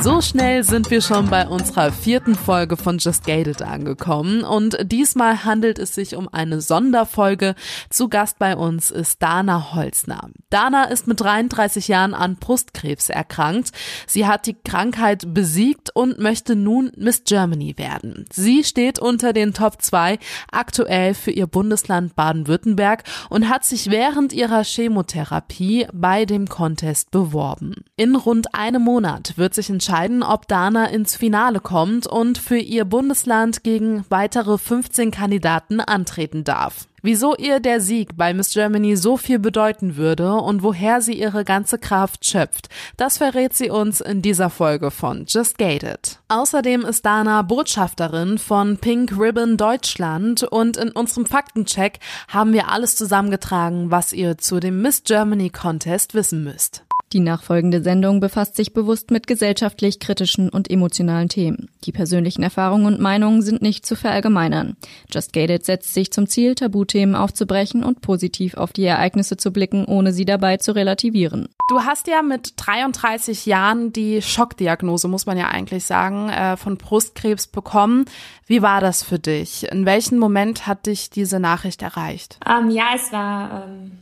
So 0.00 0.20
schnell 0.20 0.64
sind 0.64 0.90
wir 0.90 1.00
schon 1.00 1.28
bei 1.28 1.46
unserer 1.46 1.92
vierten 1.92 2.34
Folge 2.34 2.76
von 2.76 2.98
Just 2.98 3.24
Gated 3.24 3.62
angekommen 3.62 4.42
und 4.42 4.76
diesmal 4.82 5.44
handelt 5.44 5.78
es 5.78 5.94
sich 5.94 6.16
um 6.16 6.28
eine 6.28 6.60
Sonderfolge. 6.60 7.54
Zu 7.90 8.08
Gast 8.08 8.38
bei 8.38 8.56
uns 8.56 8.90
ist 8.90 9.22
Dana 9.22 9.74
Holzner. 9.74 10.30
Dana 10.50 10.84
ist 10.84 11.06
mit 11.06 11.20
33 11.20 11.88
Jahren 11.88 12.14
an 12.14 12.36
Brustkrebs 12.36 13.10
erkrankt. 13.10 13.70
Sie 14.06 14.26
hat 14.26 14.46
die 14.46 14.54
Krankheit 14.54 15.34
besiegt 15.34 15.90
und 15.94 16.18
möchte 16.18 16.56
nun 16.56 16.90
Miss 16.96 17.22
Germany 17.24 17.76
werden. 17.76 18.24
Sie 18.32 18.64
steht 18.64 18.98
unter 18.98 19.32
den 19.32 19.52
Top 19.52 19.82
2 19.82 20.18
aktuell 20.50 21.14
für 21.14 21.30
ihr 21.30 21.46
Bundesland 21.46 22.16
Baden-Württemberg 22.16 23.04
und 23.30 23.48
hat 23.48 23.64
sich 23.64 23.90
während 23.90 24.32
ihrer 24.32 24.64
Chemotherapie 24.64 25.86
bei 25.92 26.24
dem 26.24 26.48
Contest 26.48 27.10
beworben. 27.10 27.84
In 27.96 28.16
rund 28.16 28.54
einem 28.54 28.82
Monat 28.82 29.34
wird 29.36 29.54
sich 29.54 29.70
entscheiden, 29.82 30.22
ob 30.22 30.46
Dana 30.46 30.86
ins 30.90 31.16
Finale 31.16 31.58
kommt 31.58 32.06
und 32.06 32.38
für 32.38 32.56
ihr 32.56 32.84
Bundesland 32.84 33.64
gegen 33.64 34.04
weitere 34.10 34.56
15 34.56 35.10
Kandidaten 35.10 35.80
antreten 35.80 36.44
darf. 36.44 36.86
Wieso 37.04 37.34
ihr 37.34 37.58
der 37.58 37.80
Sieg 37.80 38.16
bei 38.16 38.32
Miss 38.32 38.52
Germany 38.52 38.94
so 38.94 39.16
viel 39.16 39.40
bedeuten 39.40 39.96
würde 39.96 40.34
und 40.34 40.62
woher 40.62 41.00
sie 41.00 41.14
ihre 41.14 41.44
ganze 41.44 41.78
Kraft 41.78 42.24
schöpft, 42.24 42.68
das 42.96 43.18
verrät 43.18 43.56
sie 43.56 43.70
uns 43.70 44.00
in 44.00 44.22
dieser 44.22 44.50
Folge 44.50 44.92
von 44.92 45.24
Just 45.26 45.58
Gated. 45.58 46.20
Außerdem 46.28 46.82
ist 46.82 47.04
Dana 47.04 47.42
Botschafterin 47.42 48.38
von 48.38 48.78
Pink 48.78 49.18
Ribbon 49.18 49.56
Deutschland 49.56 50.44
und 50.44 50.76
in 50.76 50.92
unserem 50.92 51.26
Faktencheck 51.26 51.98
haben 52.28 52.52
wir 52.52 52.68
alles 52.68 52.94
zusammengetragen, 52.94 53.90
was 53.90 54.12
ihr 54.12 54.38
zu 54.38 54.60
dem 54.60 54.80
Miss 54.80 55.02
Germany 55.02 55.50
Contest 55.50 56.14
wissen 56.14 56.44
müsst. 56.44 56.84
Die 57.12 57.20
nachfolgende 57.20 57.82
Sendung 57.82 58.20
befasst 58.20 58.56
sich 58.56 58.72
bewusst 58.72 59.10
mit 59.10 59.26
gesellschaftlich 59.26 60.00
kritischen 60.00 60.48
und 60.48 60.70
emotionalen 60.70 61.28
Themen. 61.28 61.68
Die 61.84 61.92
persönlichen 61.92 62.42
Erfahrungen 62.42 62.86
und 62.86 63.00
Meinungen 63.00 63.42
sind 63.42 63.60
nicht 63.60 63.84
zu 63.84 63.96
verallgemeinern. 63.96 64.78
Just 65.10 65.34
Gated 65.34 65.66
setzt 65.66 65.92
sich 65.92 66.10
zum 66.10 66.26
Ziel, 66.26 66.54
Tabuthemen 66.54 67.14
aufzubrechen 67.14 67.84
und 67.84 68.00
positiv 68.00 68.54
auf 68.54 68.72
die 68.72 68.84
Ereignisse 68.84 69.36
zu 69.36 69.52
blicken, 69.52 69.84
ohne 69.84 70.14
sie 70.14 70.24
dabei 70.24 70.56
zu 70.56 70.74
relativieren. 70.74 71.50
Du 71.68 71.80
hast 71.80 72.06
ja 72.06 72.22
mit 72.22 72.54
33 72.56 73.44
Jahren 73.44 73.92
die 73.92 74.22
Schockdiagnose, 74.22 75.06
muss 75.06 75.26
man 75.26 75.36
ja 75.36 75.48
eigentlich 75.48 75.84
sagen, 75.84 76.30
äh, 76.30 76.56
von 76.56 76.78
Brustkrebs 76.78 77.46
bekommen. 77.46 78.06
Wie 78.46 78.62
war 78.62 78.80
das 78.80 79.02
für 79.02 79.18
dich? 79.18 79.70
In 79.70 79.84
welchem 79.84 80.18
Moment 80.18 80.66
hat 80.66 80.86
dich 80.86 81.10
diese 81.10 81.40
Nachricht 81.40 81.82
erreicht? 81.82 82.38
Ähm, 82.48 82.70
ja, 82.70 82.86
es 82.94 83.12
war 83.12 83.66
ähm, 83.66 83.92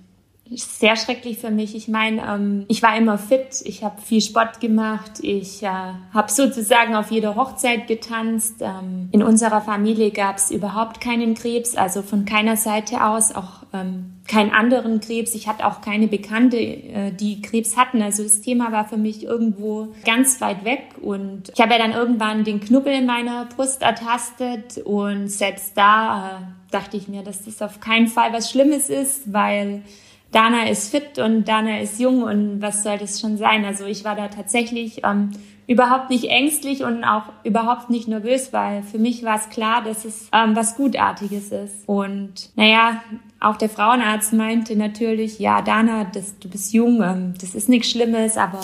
sehr 0.50 0.96
schrecklich 0.96 1.38
für 1.38 1.50
mich. 1.50 1.76
Ich 1.76 1.86
meine, 1.86 2.22
ähm, 2.26 2.64
ich 2.68 2.82
war 2.82 2.96
immer 2.96 3.18
fit, 3.18 3.62
ich 3.64 3.84
habe 3.84 4.00
viel 4.00 4.20
Sport 4.20 4.60
gemacht, 4.60 5.20
ich 5.22 5.62
äh, 5.62 5.68
habe 6.12 6.30
sozusagen 6.30 6.96
auf 6.96 7.10
jeder 7.10 7.36
Hochzeit 7.36 7.86
getanzt. 7.86 8.56
Ähm, 8.60 9.08
in 9.12 9.22
unserer 9.22 9.60
Familie 9.60 10.10
gab 10.10 10.38
es 10.38 10.50
überhaupt 10.50 11.00
keinen 11.00 11.34
Krebs, 11.34 11.76
also 11.76 12.02
von 12.02 12.24
keiner 12.24 12.56
Seite 12.56 13.04
aus 13.04 13.32
auch 13.32 13.64
ähm, 13.72 14.14
keinen 14.26 14.50
anderen 14.50 15.00
Krebs. 15.00 15.34
Ich 15.34 15.46
hatte 15.46 15.64
auch 15.66 15.80
keine 15.80 16.08
Bekannte, 16.08 16.56
äh, 16.56 17.12
die 17.12 17.42
Krebs 17.42 17.76
hatten. 17.76 18.02
Also 18.02 18.24
das 18.24 18.40
Thema 18.40 18.72
war 18.72 18.88
für 18.88 18.96
mich 18.96 19.22
irgendwo 19.22 19.94
ganz 20.04 20.40
weit 20.40 20.64
weg. 20.64 20.82
Und 21.00 21.50
ich 21.54 21.60
habe 21.60 21.72
ja 21.72 21.78
dann 21.78 21.92
irgendwann 21.92 22.42
den 22.42 22.60
Knubbel 22.60 22.92
in 22.92 23.06
meiner 23.06 23.46
Brust 23.46 23.82
ertastet 23.82 24.78
und 24.84 25.28
selbst 25.28 25.76
da 25.76 26.40
äh, 26.40 26.72
dachte 26.72 26.96
ich 26.96 27.06
mir, 27.06 27.22
dass 27.22 27.44
das 27.44 27.62
auf 27.62 27.80
keinen 27.80 28.08
Fall 28.08 28.32
was 28.32 28.50
Schlimmes 28.50 28.88
ist, 28.88 29.32
weil 29.32 29.82
Dana 30.32 30.68
ist 30.68 30.90
fit 30.90 31.18
und 31.18 31.48
Dana 31.48 31.80
ist 31.80 31.98
jung 31.98 32.22
und 32.22 32.62
was 32.62 32.82
soll 32.82 32.98
das 32.98 33.20
schon 33.20 33.36
sein? 33.36 33.64
Also 33.64 33.84
ich 33.84 34.04
war 34.04 34.14
da 34.14 34.28
tatsächlich 34.28 35.02
ähm, 35.04 35.30
überhaupt 35.66 36.10
nicht 36.10 36.24
ängstlich 36.24 36.82
und 36.82 37.04
auch 37.04 37.24
überhaupt 37.44 37.90
nicht 37.90 38.08
nervös, 38.08 38.52
weil 38.52 38.82
für 38.82 38.98
mich 38.98 39.24
war 39.24 39.36
es 39.36 39.48
klar, 39.50 39.82
dass 39.84 40.04
es 40.04 40.28
ähm, 40.32 40.56
was 40.56 40.76
Gutartiges 40.76 41.52
ist. 41.52 41.88
Und 41.88 42.50
naja, 42.56 43.02
auch 43.40 43.56
der 43.56 43.68
Frauenarzt 43.68 44.32
meinte 44.32 44.76
natürlich, 44.76 45.38
ja, 45.38 45.62
Dana, 45.62 46.04
das, 46.12 46.38
du 46.38 46.48
bist 46.48 46.72
jung, 46.72 47.02
ähm, 47.02 47.34
das 47.40 47.54
ist 47.54 47.68
nichts 47.68 47.90
Schlimmes, 47.90 48.36
aber 48.36 48.60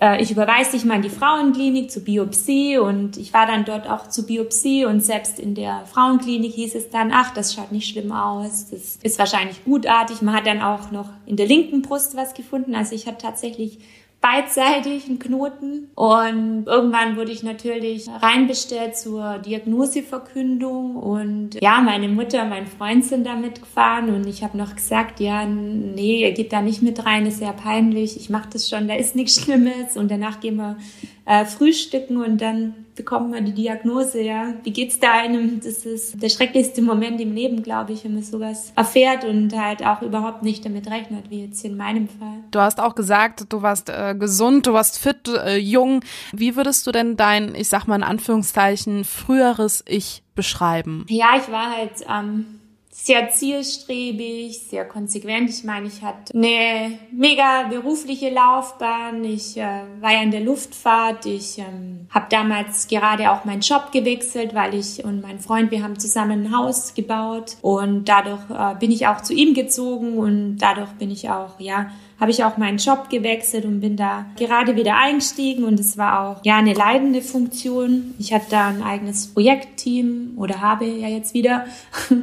äh, 0.00 0.22
ich 0.22 0.30
überweise 0.30 0.72
dich 0.72 0.84
mal 0.84 0.96
in 0.96 1.02
die 1.02 1.10
Frauenklinik 1.10 1.90
zur 1.90 2.04
Biopsie 2.04 2.78
und 2.78 3.16
ich 3.16 3.32
war 3.32 3.46
dann 3.46 3.64
dort 3.64 3.88
auch 3.88 4.08
zur 4.08 4.26
Biopsie 4.26 4.84
und 4.84 5.00
selbst 5.00 5.38
in 5.38 5.54
der 5.54 5.84
Frauenklinik 5.86 6.52
hieß 6.52 6.74
es 6.74 6.90
dann, 6.90 7.12
ach, 7.12 7.32
das 7.34 7.54
schaut 7.54 7.72
nicht 7.72 7.88
schlimm 7.88 8.12
aus, 8.12 8.70
das 8.70 8.98
ist 9.02 9.18
wahrscheinlich 9.18 9.64
gutartig. 9.64 10.22
Man 10.22 10.34
hat 10.34 10.46
dann 10.46 10.62
auch 10.62 10.90
noch 10.90 11.10
in 11.26 11.36
der 11.36 11.46
linken 11.46 11.82
Brust 11.82 12.16
was 12.16 12.34
gefunden, 12.34 12.74
also 12.74 12.94
ich 12.94 13.06
hatte 13.06 13.18
tatsächlich 13.18 13.78
beidseitig 14.20 15.06
einen 15.06 15.18
Knoten. 15.18 15.88
Und 15.94 16.64
irgendwann 16.66 17.16
wurde 17.16 17.32
ich 17.32 17.42
natürlich 17.42 18.08
reinbestellt 18.08 18.96
zur 18.96 19.38
Diagnoseverkündung. 19.38 20.96
Und 20.96 21.60
ja, 21.60 21.80
meine 21.80 22.08
Mutter, 22.08 22.44
mein 22.44 22.66
Freund 22.66 23.04
sind 23.04 23.26
da 23.26 23.34
mitgefahren. 23.36 24.14
Und 24.14 24.26
ich 24.26 24.42
habe 24.42 24.58
noch 24.58 24.74
gesagt, 24.74 25.20
ja, 25.20 25.46
nee, 25.46 26.22
ihr 26.22 26.32
geht 26.32 26.52
da 26.52 26.60
nicht 26.60 26.82
mit 26.82 27.04
rein, 27.06 27.26
ist 27.26 27.38
sehr 27.38 27.52
peinlich. 27.52 28.16
Ich 28.16 28.28
mache 28.28 28.50
das 28.52 28.68
schon, 28.68 28.88
da 28.88 28.94
ist 28.94 29.16
nichts 29.16 29.42
Schlimmes. 29.42 29.96
Und 29.96 30.10
danach 30.10 30.40
gehen 30.40 30.56
wir 30.56 30.76
äh, 31.24 31.44
frühstücken 31.44 32.18
und 32.18 32.40
dann 32.40 32.74
bekommt 33.00 33.30
man 33.30 33.46
die 33.46 33.54
Diagnose, 33.54 34.20
ja. 34.20 34.52
Wie 34.62 34.72
geht's 34.72 35.00
da 35.00 35.12
einem? 35.12 35.58
Das 35.64 35.86
ist 35.86 36.22
der 36.22 36.28
schrecklichste 36.28 36.82
Moment 36.82 37.18
im 37.18 37.34
Leben, 37.34 37.62
glaube 37.62 37.94
ich, 37.94 38.04
wenn 38.04 38.12
man 38.12 38.22
sowas 38.22 38.74
erfährt 38.76 39.24
und 39.24 39.56
halt 39.58 39.82
auch 39.82 40.02
überhaupt 40.02 40.42
nicht 40.42 40.66
damit 40.66 40.86
rechnet, 40.90 41.30
wie 41.30 41.46
jetzt 41.46 41.64
in 41.64 41.78
meinem 41.78 42.08
Fall. 42.08 42.44
Du 42.50 42.60
hast 42.60 42.78
auch 42.78 42.94
gesagt, 42.94 43.50
du 43.50 43.62
warst 43.62 43.88
äh, 43.88 44.14
gesund, 44.14 44.66
du 44.66 44.74
warst 44.74 44.98
fit, 44.98 45.28
äh, 45.28 45.56
jung. 45.56 46.04
Wie 46.32 46.56
würdest 46.56 46.86
du 46.86 46.92
denn 46.92 47.16
dein, 47.16 47.54
ich 47.54 47.70
sag 47.70 47.86
mal 47.86 47.96
in 47.96 48.02
Anführungszeichen, 48.02 49.04
früheres 49.04 49.82
Ich 49.88 50.22
beschreiben? 50.34 51.06
Ja, 51.08 51.30
ich 51.38 51.50
war 51.50 51.74
halt 51.74 52.04
ähm, 52.06 52.59
sehr 53.02 53.30
zielstrebig, 53.30 54.58
sehr 54.68 54.84
konsequent. 54.84 55.48
Ich 55.48 55.64
meine, 55.64 55.86
ich 55.86 56.02
hatte 56.02 56.34
eine 56.34 56.98
mega 57.10 57.64
berufliche 57.68 58.30
Laufbahn. 58.30 59.24
Ich 59.24 59.56
äh, 59.56 59.82
war 60.00 60.12
ja 60.12 60.22
in 60.22 60.30
der 60.30 60.40
Luftfahrt. 60.40 61.24
Ich 61.24 61.58
ähm, 61.58 62.06
habe 62.10 62.26
damals 62.28 62.88
gerade 62.88 63.30
auch 63.30 63.44
meinen 63.46 63.62
Job 63.62 63.90
gewechselt, 63.90 64.54
weil 64.54 64.74
ich 64.74 65.02
und 65.02 65.22
mein 65.22 65.40
Freund, 65.40 65.70
wir 65.70 65.82
haben 65.82 65.98
zusammen 65.98 66.46
ein 66.46 66.56
Haus 66.56 66.94
gebaut 66.94 67.56
und 67.62 68.04
dadurch 68.04 68.42
äh, 68.50 68.74
bin 68.78 68.90
ich 68.90 69.06
auch 69.06 69.22
zu 69.22 69.32
ihm 69.32 69.54
gezogen 69.54 70.18
und 70.18 70.58
dadurch 70.58 70.90
bin 70.92 71.10
ich 71.10 71.30
auch, 71.30 71.58
ja, 71.58 71.90
habe 72.20 72.30
ich 72.30 72.44
auch 72.44 72.58
meinen 72.58 72.76
Job 72.76 73.08
gewechselt 73.08 73.64
und 73.64 73.80
bin 73.80 73.96
da 73.96 74.26
gerade 74.36 74.76
wieder 74.76 74.98
eingestiegen 74.98 75.64
und 75.64 75.80
es 75.80 75.96
war 75.96 76.20
auch 76.20 76.44
ja 76.44 76.58
eine 76.58 76.74
leidende 76.74 77.22
Funktion. 77.22 78.14
Ich 78.18 78.34
hatte 78.34 78.50
da 78.50 78.68
ein 78.68 78.82
eigenes 78.82 79.28
Projektteam 79.28 80.34
oder 80.36 80.60
habe 80.60 80.84
ja 80.84 81.08
jetzt 81.08 81.32
wieder 81.32 81.64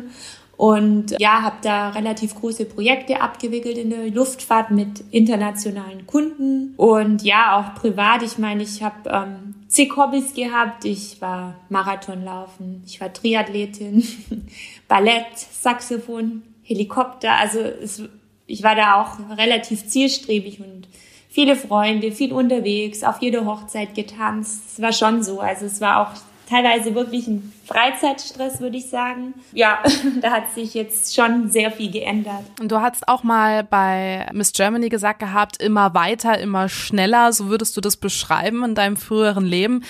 und 0.57 1.15
ja, 1.19 1.43
habe 1.43 1.57
da 1.61 1.89
relativ 1.89 2.33
große 2.33 2.65
Projekte 2.65 3.21
abgewickelt 3.21 3.77
in 3.77 3.91
der 3.91 4.09
Luftfahrt 4.09 4.71
mit 4.71 5.03
internationalen 5.11 6.07
Kunden 6.07 6.73
und 6.77 7.21
ja, 7.21 7.59
auch 7.59 7.79
privat. 7.79 8.23
Ich 8.23 8.39
meine, 8.39 8.63
ich 8.63 8.81
habe 8.81 9.07
ähm, 9.07 9.55
zig 9.67 9.95
Hobbys 9.95 10.33
gehabt. 10.33 10.83
Ich 10.83 11.21
war 11.21 11.55
Marathonlaufen, 11.69 12.81
ich 12.87 12.99
war 12.99 13.13
Triathletin, 13.13 14.03
Ballett, 14.87 15.37
Saxophon, 15.37 16.41
Helikopter. 16.63 17.33
Also 17.33 17.59
es, 17.59 18.01
ich 18.47 18.63
war 18.63 18.75
da 18.75 19.01
auch 19.01 19.37
relativ 19.37 19.85
zielstrebig 19.85 20.59
und 20.59 20.87
viele 21.29 21.55
Freunde, 21.55 22.11
viel 22.11 22.33
unterwegs, 22.33 23.03
auf 23.03 23.21
jede 23.21 23.45
Hochzeit 23.45 23.93
getanzt. 23.93 24.63
Es 24.71 24.81
war 24.81 24.91
schon 24.91 25.21
so. 25.21 25.39
Also 25.39 25.67
es 25.67 25.81
war 25.81 26.01
auch 26.01 26.19
teilweise 26.49 26.95
wirklich 26.95 27.27
ein 27.27 27.53
Freizeitstress, 27.65 28.59
würde 28.59 28.77
ich 28.77 28.89
sagen. 28.89 29.33
Ja, 29.51 29.79
da 30.21 30.31
hat 30.31 30.51
sich 30.51 30.73
jetzt 30.73 31.15
schon 31.15 31.49
sehr 31.49 31.71
viel 31.71 31.91
geändert. 31.91 32.43
Und 32.59 32.71
du 32.71 32.81
hast 32.81 33.07
auch 33.07 33.23
mal 33.23 33.63
bei 33.63 34.27
Miss 34.33 34.53
Germany 34.53 34.89
gesagt 34.89 35.19
gehabt, 35.19 35.61
immer 35.61 35.93
weiter, 35.93 36.37
immer 36.39 36.69
schneller. 36.69 37.33
So 37.33 37.49
würdest 37.49 37.75
du 37.77 37.81
das 37.81 37.97
beschreiben 37.97 38.63
in 38.63 38.75
deinem 38.75 38.97
früheren 38.97 39.45
Leben. 39.45 39.83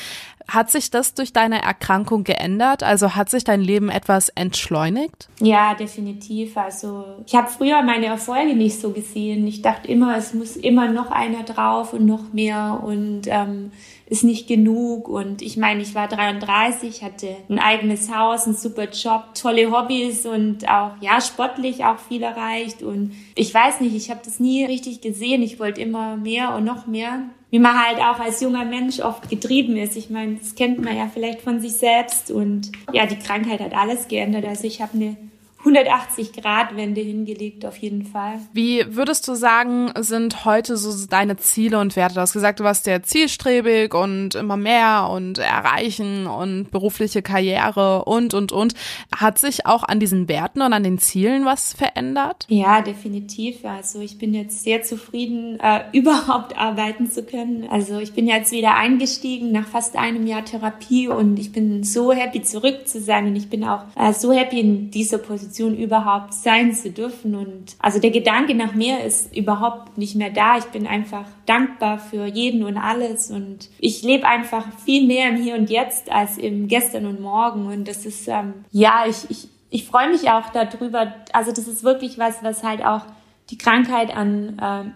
Hat 0.48 0.72
sich 0.72 0.90
das 0.90 1.14
durch 1.14 1.34
deine 1.34 1.62
Erkrankung 1.62 2.24
geändert? 2.24 2.82
Also 2.82 3.16
hat 3.16 3.30
sich 3.30 3.44
dein 3.44 3.60
Leben 3.60 3.90
etwas 3.90 4.30
entschleunigt? 4.30 5.28
Ja, 5.42 5.76
definitiv. 5.76 6.56
Also 6.56 7.04
ich 7.26 7.36
habe 7.36 7.50
früher 7.50 7.82
meine 7.84 8.06
Erfolge 8.06 8.56
nicht 8.56 8.80
so 8.80 8.92
gesehen. 8.92 9.46
Ich 9.46 9.62
dachte 9.62 9.90
immer, 9.90 10.18
es 10.18 10.34
muss 10.34 10.56
immer 10.56 10.88
noch 10.88 11.12
einer 11.12 11.44
drauf 11.44 11.92
und 11.92 12.06
noch 12.06 12.32
mehr 12.32 12.82
und 12.84 13.24
ähm, 13.26 13.72
ist 14.06 14.24
nicht 14.24 14.48
genug. 14.48 15.10
Und 15.10 15.42
ich 15.42 15.58
meine, 15.58 15.82
ich 15.82 15.94
war 15.96 16.08
33, 16.08 17.04
hatte 17.04 17.36
ein 17.50 17.60
eigenes 17.60 18.14
Haus, 18.14 18.46
einen 18.46 18.56
super 18.56 18.90
Job, 18.90 19.36
tolle 19.36 19.70
Hobbys 19.72 20.26
und 20.26 20.68
auch, 20.70 20.92
ja, 21.02 21.20
sportlich 21.20 21.84
auch 21.84 22.00
viel 22.00 22.24
erreicht. 22.24 22.84
Und 22.84 23.12
ich 23.36 23.54
weiß 23.54 23.82
nicht, 23.82 23.96
ich 23.96 24.10
habe 24.10 24.22
das 24.24 24.40
nie 24.40 24.66
richtig 24.66 25.02
gesehen. 25.02 25.44
Ich 25.44 25.60
wollte 25.60 25.82
immer 25.82 26.16
mehr 26.16 26.56
und 26.56 26.64
noch 26.64 26.88
mehr. 26.88 27.24
Wie 27.50 27.60
man 27.60 27.82
halt 27.82 28.00
auch 28.00 28.20
als 28.20 28.42
junger 28.42 28.66
Mensch 28.66 29.00
oft 29.00 29.30
getrieben 29.30 29.78
ist. 29.78 29.96
Ich 29.96 30.10
meine, 30.10 30.36
das 30.36 30.56
kennt 30.56 30.84
man 30.84 30.98
ja 30.98 31.10
vielleicht 31.12 31.42
von 31.42 31.62
sich 31.62 31.74
selbst. 31.74 32.30
Und 32.30 32.72
ja, 32.92 33.06
die 33.06 33.18
Krankheit 33.20 33.62
hat 33.62 33.74
alles 33.74 34.08
geändert. 34.08 34.46
Also 34.46 34.66
ich 34.66 34.82
habe 34.82 34.94
eine 34.96 35.16
180 35.60 36.34
Grad 36.34 36.76
Wende 36.76 37.02
hingelegt 37.02 37.66
auf 37.66 37.78
jeden 37.78 38.06
Fall. 38.06 38.40
Wie 38.54 38.86
würdest 38.96 39.28
du 39.28 39.34
sagen, 39.34 39.92
sind 40.00 40.46
heute 40.46 40.78
so 40.78 41.08
deine 41.08 41.38
Ziele 41.38 41.80
und 41.80 41.96
Werte? 41.96 42.16
Du 42.16 42.22
hast 42.22 42.34
gesagt, 42.34 42.60
du 42.60 42.64
warst 42.64 42.84
sehr 42.84 43.02
zielstrebig 43.04 43.94
und 43.94 44.36
immer 44.36 44.56
mehr 44.56 45.10
und 45.12 45.40
erreichen 45.40 46.28
und 46.28 46.70
berufliche 46.72 47.22
Karriere 47.22 48.06
und, 48.06 48.34
und, 48.34 48.52
und. 48.52 48.76
Hat 49.16 49.40
sich 49.40 49.66
auch 49.66 49.84
an 49.84 50.00
diesen 50.00 50.30
Werten 50.30 50.62
und 50.62 50.74
an 50.74 50.84
den 50.84 51.00
Zielen 51.00 51.44
was 51.44 51.74
verändert? 51.74 52.46
Ja, 52.50 52.82
definitiv. 52.82 53.66
Also 53.66 54.00
ich 54.00 54.20
bin 54.20 54.34
jetzt 54.36 54.64
sehr 54.64 54.84
zufrieden, 54.84 55.60
äh, 55.60 55.82
überhaupt 55.92 56.58
arbeiten 56.58 57.10
zu 57.10 57.24
können. 57.24 57.68
Also 57.70 57.98
ich 58.00 58.14
bin 58.14 58.28
jetzt 58.28 58.52
wieder 58.52 58.76
eingestiegen 58.76 59.52
nach 59.52 59.68
fast 59.68 59.96
einem 59.96 60.28
Jahr 60.28 60.46
Therapie 60.46 61.08
und 61.08 61.40
ich 61.40 61.52
bin 61.52 61.84
so 61.84 62.14
happy 62.14 62.44
zurück 62.44 62.88
zu 62.88 63.02
sein 63.02 63.26
und 63.28 63.36
ich 63.36 63.50
bin 63.50 63.64
auch 63.64 63.86
äh, 63.96 64.14
so 64.14 64.32
happy 64.32 64.60
in 64.60 64.92
dieser 64.92 65.18
Position 65.18 65.47
Position 65.48 65.78
überhaupt 65.78 66.34
sein 66.34 66.74
zu 66.74 66.92
dürfen. 66.92 67.36
Und 67.36 67.76
also 67.80 68.00
der 68.00 68.12
Gedanke 68.12 68.54
nach 68.54 68.74
mehr 68.74 69.04
ist 69.04 69.36
überhaupt 69.36 69.98
nicht 69.98 70.16
mehr 70.16 70.30
da. 70.30 70.58
Ich 70.58 70.66
bin 70.66 70.86
einfach 70.86 71.26
dankbar 71.46 72.00
für 72.00 72.26
jeden 72.26 72.64
und 72.64 72.78
alles. 72.78 73.32
Und 73.32 73.70
ich 73.80 74.04
lebe 74.04 74.28
einfach 74.28 74.66
viel 74.84 75.08
mehr 75.08 75.30
im 75.30 75.38
Hier 75.38 75.56
und 75.56 75.70
Jetzt 75.70 76.12
als 76.12 76.38
im 76.38 76.68
Gestern 76.68 77.06
und 77.06 77.22
Morgen. 77.22 77.68
Und 77.68 77.88
das 77.88 78.06
ist, 78.06 78.28
ähm, 78.28 78.66
ja, 78.72 79.06
ich, 79.08 79.30
ich, 79.30 79.48
ich 79.70 79.86
freue 79.86 80.10
mich 80.10 80.30
auch 80.30 80.50
darüber. 80.50 81.14
Also 81.34 81.52
das 81.52 81.68
ist 81.68 81.84
wirklich 81.84 82.18
was, 82.18 82.44
was 82.44 82.64
halt 82.64 82.86
auch 82.86 83.02
die 83.50 83.58
Krankheit 83.58 84.16
an 84.16 84.58
ähm, 84.62 84.94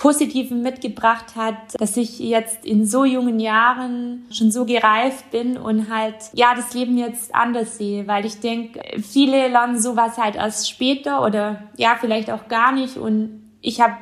Positiven 0.00 0.62
mitgebracht 0.62 1.36
hat, 1.36 1.78
dass 1.78 1.98
ich 1.98 2.18
jetzt 2.20 2.64
in 2.64 2.86
so 2.86 3.04
jungen 3.04 3.38
Jahren 3.38 4.24
schon 4.30 4.50
so 4.50 4.64
gereift 4.64 5.30
bin 5.30 5.58
und 5.58 5.90
halt, 5.94 6.14
ja, 6.32 6.54
das 6.56 6.72
Leben 6.72 6.96
jetzt 6.96 7.34
anders 7.34 7.76
sehe, 7.76 8.06
weil 8.06 8.24
ich 8.24 8.40
denke, 8.40 8.80
viele 9.02 9.48
lernen 9.48 9.78
sowas 9.78 10.16
halt 10.16 10.36
erst 10.36 10.70
später 10.70 11.22
oder 11.22 11.64
ja, 11.76 11.98
vielleicht 12.00 12.30
auch 12.30 12.48
gar 12.48 12.72
nicht 12.72 12.96
und 12.96 13.42
ich 13.60 13.82
habe 13.82 13.92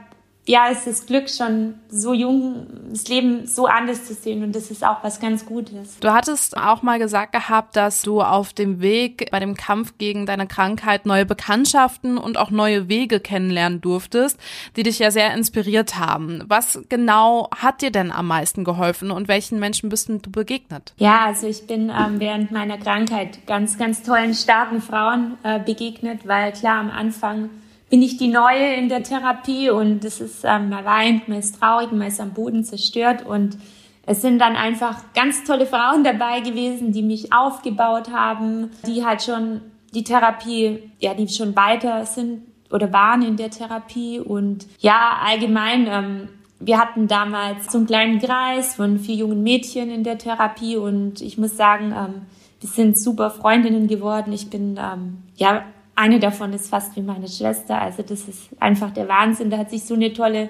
ja, 0.49 0.69
es 0.71 0.87
ist 0.87 1.07
Glück, 1.07 1.29
schon 1.29 1.75
so 1.91 2.15
jung 2.15 2.67
das 2.91 3.07
Leben 3.07 3.47
so 3.47 3.67
anders 3.67 4.07
zu 4.07 4.15
sehen 4.15 4.43
und 4.43 4.57
das 4.57 4.71
ist 4.71 4.83
auch 4.83 5.05
was 5.05 5.21
ganz 5.21 5.45
Gutes. 5.45 5.99
Du 6.01 6.11
hattest 6.11 6.57
auch 6.57 6.81
mal 6.81 6.99
gesagt 6.99 7.33
gehabt, 7.33 7.77
dass 7.77 8.01
du 8.01 8.23
auf 8.23 8.55
dem 8.55 8.81
Weg 8.81 9.31
bei 9.31 9.41
dem 9.41 9.57
Kampf 9.57 9.99
gegen 9.99 10.25
deine 10.25 10.47
Krankheit 10.47 11.05
neue 11.05 11.27
Bekanntschaften 11.27 12.17
und 12.17 12.39
auch 12.39 12.51
neue 12.51 12.89
Wege 12.89 13.21
kennenlernen 13.21 13.83
durftest, 13.83 14.41
die 14.77 14.85
dich 14.85 14.99
ja 14.99 15.11
sehr 15.11 15.35
inspiriert 15.35 15.99
haben. 15.99 16.43
Was 16.49 16.81
genau 16.89 17.51
hat 17.55 17.83
dir 17.83 17.91
denn 17.91 18.11
am 18.11 18.27
meisten 18.27 18.65
geholfen 18.65 19.11
und 19.11 19.29
welchen 19.29 19.59
Menschen 19.59 19.91
bist 19.91 20.09
du 20.09 20.31
begegnet? 20.31 20.95
Ja, 20.97 21.27
also 21.27 21.47
ich 21.47 21.67
bin 21.67 21.91
ähm, 21.91 22.21
während 22.21 22.53
meiner 22.53 22.79
Krankheit 22.79 23.47
ganz, 23.47 23.77
ganz 23.77 24.03
tollen, 24.03 24.33
starken 24.33 24.81
Frauen 24.81 25.37
äh, 25.43 25.59
begegnet, 25.59 26.27
weil 26.27 26.53
klar 26.53 26.81
am 26.81 26.91
Anfang 26.91 27.51
bin 27.91 28.03
ich 28.03 28.17
die 28.17 28.29
Neue 28.29 28.75
in 28.75 28.89
der 28.89 29.03
Therapie 29.03 29.71
und 29.71 30.05
es 30.05 30.21
ist, 30.21 30.45
ähm, 30.45 30.69
man 30.69 30.85
weint, 30.85 31.29
man 31.29 31.39
ist 31.39 31.59
traurig, 31.59 31.91
man 31.93 32.09
ist 32.09 32.21
am 32.21 32.35
Boden 32.35 32.65
zerstört 32.65 33.25
und 33.25 33.57
es 34.05 34.23
sind 34.23 34.39
dann 34.39 34.57
einfach 34.57 35.13
ganz 35.15 35.45
tolle 35.45 35.67
Frauen 35.67 36.05
dabei 36.05 36.41
gewesen, 36.41 36.93
die 36.93 37.03
mich 37.03 37.33
aufgebaut 37.33 38.11
haben, 38.11 38.71
die 38.87 39.05
halt 39.05 39.23
schon 39.23 39.61
die 39.95 40.05
Therapie, 40.05 40.91
ja, 40.99 41.15
die 41.15 41.29
schon 41.29 41.57
weiter 41.57 42.05
sind 42.07 42.43
oder 42.71 42.93
waren 42.93 43.23
in 43.23 43.37
der 43.37 43.51
Therapie 43.51 44.21
und 44.21 44.67
ja, 44.79 45.19
allgemein, 45.25 45.87
ähm, 45.87 46.29
wir 46.61 46.79
hatten 46.79 47.07
damals 47.07 47.71
so 47.71 47.79
einen 47.79 47.87
kleinen 47.87 48.19
Kreis 48.19 48.75
von 48.75 48.99
vier 48.99 49.15
jungen 49.15 49.43
Mädchen 49.43 49.91
in 49.91 50.05
der 50.05 50.19
Therapie 50.19 50.77
und 50.77 51.21
ich 51.23 51.39
muss 51.39 51.57
sagen, 51.57 51.95
ähm, 51.97 52.23
wir 52.61 52.69
sind 52.69 52.99
super 52.99 53.31
Freundinnen 53.31 53.87
geworden. 53.87 54.33
Ich 54.33 54.51
bin 54.51 54.79
ähm, 54.79 55.19
ja 55.37 55.65
eine 55.99 56.21
davon 56.21 56.53
ist 56.53 56.71
fast 56.71 56.95
wie 56.95 57.03
meine 57.03 57.27
Schwester. 57.27 57.81
Also 57.83 58.05
das 58.05 58.29
ist 58.29 58.51
einfach 58.61 58.93
der 58.93 59.09
Wahnsinn. 59.09 59.51
Da 59.51 59.59
hat 59.59 59.71
sich 59.71 59.83
so 59.83 59.95
eine 59.95 60.13
tolle, 60.13 60.49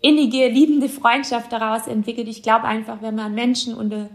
innige, 0.00 0.48
liebende 0.48 0.88
Freundschaft 0.88 1.52
daraus 1.52 1.86
entwickelt. 1.86 2.26
Ich 2.26 2.42
glaube 2.42 2.64
einfach, 2.64 3.02
wenn 3.02 3.14
man 3.14 3.34
Menschen 3.34 3.74
unter 3.74 4.08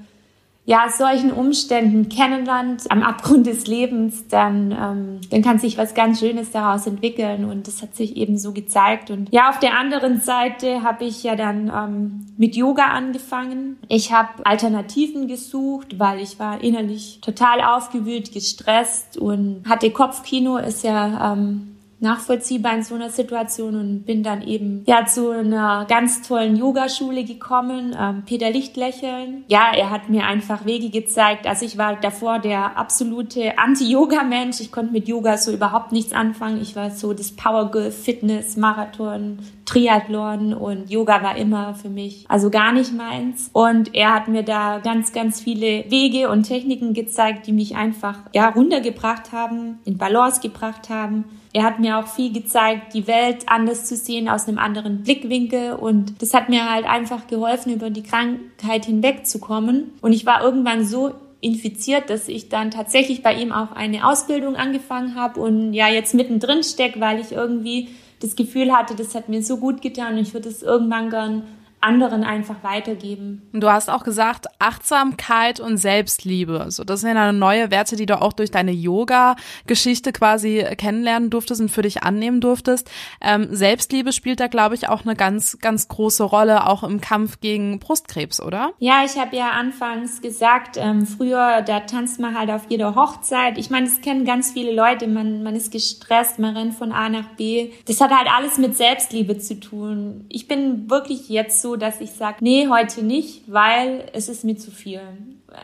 ja, 0.65 0.87
solchen 0.89 1.31
Umständen 1.31 2.07
kennenlernt, 2.07 2.89
am 2.89 3.03
Abgrund 3.03 3.47
des 3.47 3.67
Lebens, 3.67 4.27
dann, 4.29 4.71
ähm, 4.71 5.19
dann 5.29 5.41
kann 5.41 5.59
sich 5.59 5.77
was 5.77 5.93
ganz 5.93 6.19
Schönes 6.19 6.51
daraus 6.51 6.87
entwickeln 6.87 7.43
und 7.43 7.67
das 7.67 7.81
hat 7.81 7.95
sich 7.95 8.15
eben 8.15 8.37
so 8.37 8.53
gezeigt. 8.53 9.11
Und 9.11 9.27
ja, 9.33 9.49
auf 9.49 9.59
der 9.59 9.77
anderen 9.77 10.21
Seite 10.21 10.83
habe 10.83 11.03
ich 11.03 11.23
ja 11.23 11.35
dann 11.35 11.67
ähm, 11.67 12.25
mit 12.37 12.55
Yoga 12.55 12.85
angefangen. 12.85 13.77
Ich 13.89 14.13
habe 14.13 14.45
Alternativen 14.45 15.27
gesucht, 15.27 15.99
weil 15.99 16.21
ich 16.21 16.39
war 16.39 16.63
innerlich 16.63 17.19
total 17.21 17.59
aufgewühlt, 17.61 18.31
gestresst 18.31 19.17
und 19.17 19.63
hatte 19.67 19.91
Kopfkino, 19.91 20.57
ist 20.57 20.85
ja 20.85 21.33
ähm, 21.33 21.72
nachvollziehbar 22.03 22.75
in 22.75 22.83
so 22.83 22.95
einer 22.95 23.09
Situation 23.09 23.75
und 23.75 24.05
bin 24.05 24.21
dann 24.21 24.41
eben 24.43 24.83
ja 24.85 25.05
zu 25.05 25.31
einer 25.31 25.85
ganz 25.89 26.21
tollen 26.21 26.55
Yogaschule 26.55 27.23
gekommen, 27.23 27.95
ähm, 27.99 28.23
Peter 28.25 28.51
Lichtlächeln. 28.51 29.45
Ja, 29.47 29.71
er 29.75 29.89
hat 29.89 30.09
mir 30.09 30.25
einfach 30.25 30.65
Wege 30.65 30.89
gezeigt. 30.89 31.47
Also 31.47 31.65
ich 31.65 31.77
war 31.77 31.95
davor 31.95 32.39
der 32.39 32.77
absolute 32.77 33.57
Anti-Yoga-Mensch. 33.57 34.59
Ich 34.59 34.71
konnte 34.71 34.91
mit 34.93 35.07
Yoga 35.07 35.37
so 35.37 35.51
überhaupt 35.51 35.91
nichts 35.91 36.13
anfangen. 36.13 36.61
Ich 36.61 36.75
war 36.75 36.91
so 36.91 37.13
das 37.13 37.31
Power 37.31 37.71
Girl, 37.71 37.91
Fitness, 37.91 38.57
Marathon, 38.57 39.39
Triathlon 39.65 40.53
und 40.53 40.89
Yoga 40.89 41.23
war 41.23 41.37
immer 41.37 41.73
für 41.73 41.89
mich 41.89 42.25
also 42.27 42.49
gar 42.49 42.71
nicht 42.73 42.93
meins. 42.93 43.49
Und 43.53 43.93
er 43.95 44.13
hat 44.13 44.27
mir 44.27 44.43
da 44.43 44.79
ganz, 44.79 45.13
ganz 45.13 45.41
viele 45.41 45.89
Wege 45.89 46.29
und 46.29 46.43
Techniken 46.43 46.93
gezeigt, 46.93 47.47
die 47.47 47.53
mich 47.53 47.75
einfach 47.75 48.19
ja 48.33 48.49
runtergebracht 48.49 49.31
haben, 49.31 49.79
in 49.85 49.97
Balance 49.97 50.41
gebracht 50.41 50.89
haben. 50.89 51.25
Er 51.53 51.63
hat 51.63 51.79
mir 51.79 51.99
auch 51.99 52.07
viel 52.07 52.33
gezeigt, 52.33 52.93
die 52.95 53.07
Welt 53.07 53.43
anders 53.47 53.85
zu 53.85 53.95
sehen, 53.95 54.27
aus 54.27 54.47
einem 54.47 54.57
anderen 54.57 55.03
Blickwinkel. 55.03 55.73
Und 55.73 56.21
das 56.21 56.33
hat 56.33 56.49
mir 56.49 56.69
halt 56.69 56.85
einfach 56.85 57.27
geholfen, 57.27 57.73
über 57.73 57.89
die 57.89 58.03
Krankheit 58.03 58.85
hinwegzukommen. 58.85 59.91
Und 60.01 60.13
ich 60.13 60.25
war 60.25 60.43
irgendwann 60.43 60.83
so 60.83 61.11
infiziert, 61.43 62.09
dass 62.09 62.27
ich 62.27 62.49
dann 62.49 62.71
tatsächlich 62.71 63.21
bei 63.21 63.33
ihm 63.35 63.51
auch 63.51 63.73
eine 63.73 64.07
Ausbildung 64.07 64.55
angefangen 64.55 65.15
habe 65.15 65.41
und 65.41 65.73
ja 65.73 65.89
jetzt 65.89 66.15
mittendrin 66.15 66.63
steck, 66.63 66.99
weil 66.99 67.19
ich 67.19 67.33
irgendwie 67.33 67.89
das 68.23 68.35
Gefühl 68.35 68.71
hatte, 68.71 68.95
das 68.95 69.15
hat 69.15 69.27
mir 69.27 69.43
so 69.43 69.57
gut 69.57 69.81
getan 69.81 70.13
und 70.13 70.19
ich 70.19 70.33
würde 70.33 70.47
es 70.47 70.63
irgendwann 70.63 71.09
gern 71.09 71.43
anderen 71.83 72.23
einfach 72.23 72.63
weitergeben. 72.63 73.49
Du 73.53 73.69
hast 73.69 73.89
auch 73.89 74.03
gesagt, 74.03 74.47
Achtsamkeit 74.59 75.59
und 75.59 75.77
Selbstliebe. 75.77 76.65
So, 76.69 76.83
das 76.83 77.01
sind 77.01 77.15
ja 77.15 77.31
neue 77.31 77.71
Werte, 77.71 77.95
die 77.95 78.05
du 78.05 78.21
auch 78.21 78.33
durch 78.33 78.51
deine 78.51 78.71
Yoga-Geschichte 78.71 80.13
quasi 80.13 80.65
kennenlernen 80.77 81.29
durftest 81.29 81.61
und 81.61 81.69
für 81.69 81.81
dich 81.81 82.03
annehmen 82.03 82.41
durftest. 82.41 82.89
Ähm, 83.21 83.47
Selbstliebe 83.51 84.13
spielt 84.13 84.39
da, 84.39 84.47
glaube 84.47 84.75
ich, 84.75 84.89
auch 84.89 85.05
eine 85.05 85.15
ganz, 85.15 85.59
ganz 85.59 85.87
große 85.87 86.23
Rolle, 86.23 86.67
auch 86.67 86.83
im 86.83 87.01
Kampf 87.01 87.39
gegen 87.41 87.79
Brustkrebs, 87.79 88.41
oder? 88.41 88.71
Ja, 88.79 89.03
ich 89.05 89.17
habe 89.17 89.35
ja 89.35 89.51
anfangs 89.51 90.21
gesagt, 90.21 90.77
ähm, 90.77 91.05
früher, 91.05 91.61
da 91.61 91.81
tanzt 91.81 92.19
man 92.19 92.37
halt 92.37 92.49
auf 92.49 92.63
jeder 92.69 92.95
Hochzeit. 92.95 93.57
Ich 93.57 93.69
meine, 93.69 93.87
das 93.87 94.01
kennen 94.01 94.25
ganz 94.25 94.51
viele 94.51 94.73
Leute. 94.73 95.07
Man, 95.07 95.43
man 95.43 95.55
ist 95.55 95.71
gestresst, 95.71 96.39
man 96.39 96.55
rennt 96.55 96.73
von 96.73 96.91
A 96.91 97.09
nach 97.09 97.29
B. 97.35 97.71
Das 97.85 97.99
hat 98.01 98.11
halt 98.11 98.29
alles 98.33 98.57
mit 98.57 98.75
Selbstliebe 98.77 99.37
zu 99.37 99.59
tun. 99.59 100.25
Ich 100.29 100.47
bin 100.47 100.89
wirklich 100.89 101.29
jetzt 101.29 101.61
so 101.61 101.72
dass 101.75 102.01
ich 102.01 102.11
sage, 102.11 102.37
nee, 102.41 102.67
heute 102.69 103.03
nicht, 103.03 103.43
weil 103.51 104.05
es 104.13 104.29
ist 104.29 104.43
mir 104.43 104.57
zu 104.57 104.71
viel. 104.71 105.01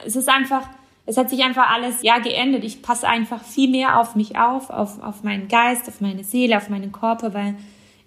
Es 0.05 0.15
ist 0.15 0.29
einfach, 0.29 0.67
es 1.05 1.17
hat 1.17 1.29
sich 1.29 1.43
einfach 1.43 1.69
alles 1.69 2.03
ja 2.03 2.19
geendet. 2.19 2.63
Ich 2.63 2.81
passe 2.81 3.07
einfach 3.07 3.43
viel 3.43 3.69
mehr 3.69 3.99
auf 3.99 4.15
mich 4.15 4.37
auf, 4.37 4.69
auf, 4.69 5.01
auf 5.01 5.23
meinen 5.23 5.47
Geist, 5.47 5.87
auf 5.87 6.01
meine 6.01 6.23
Seele, 6.23 6.57
auf 6.57 6.69
meinen 6.69 6.91
Körper, 6.91 7.33
weil 7.33 7.55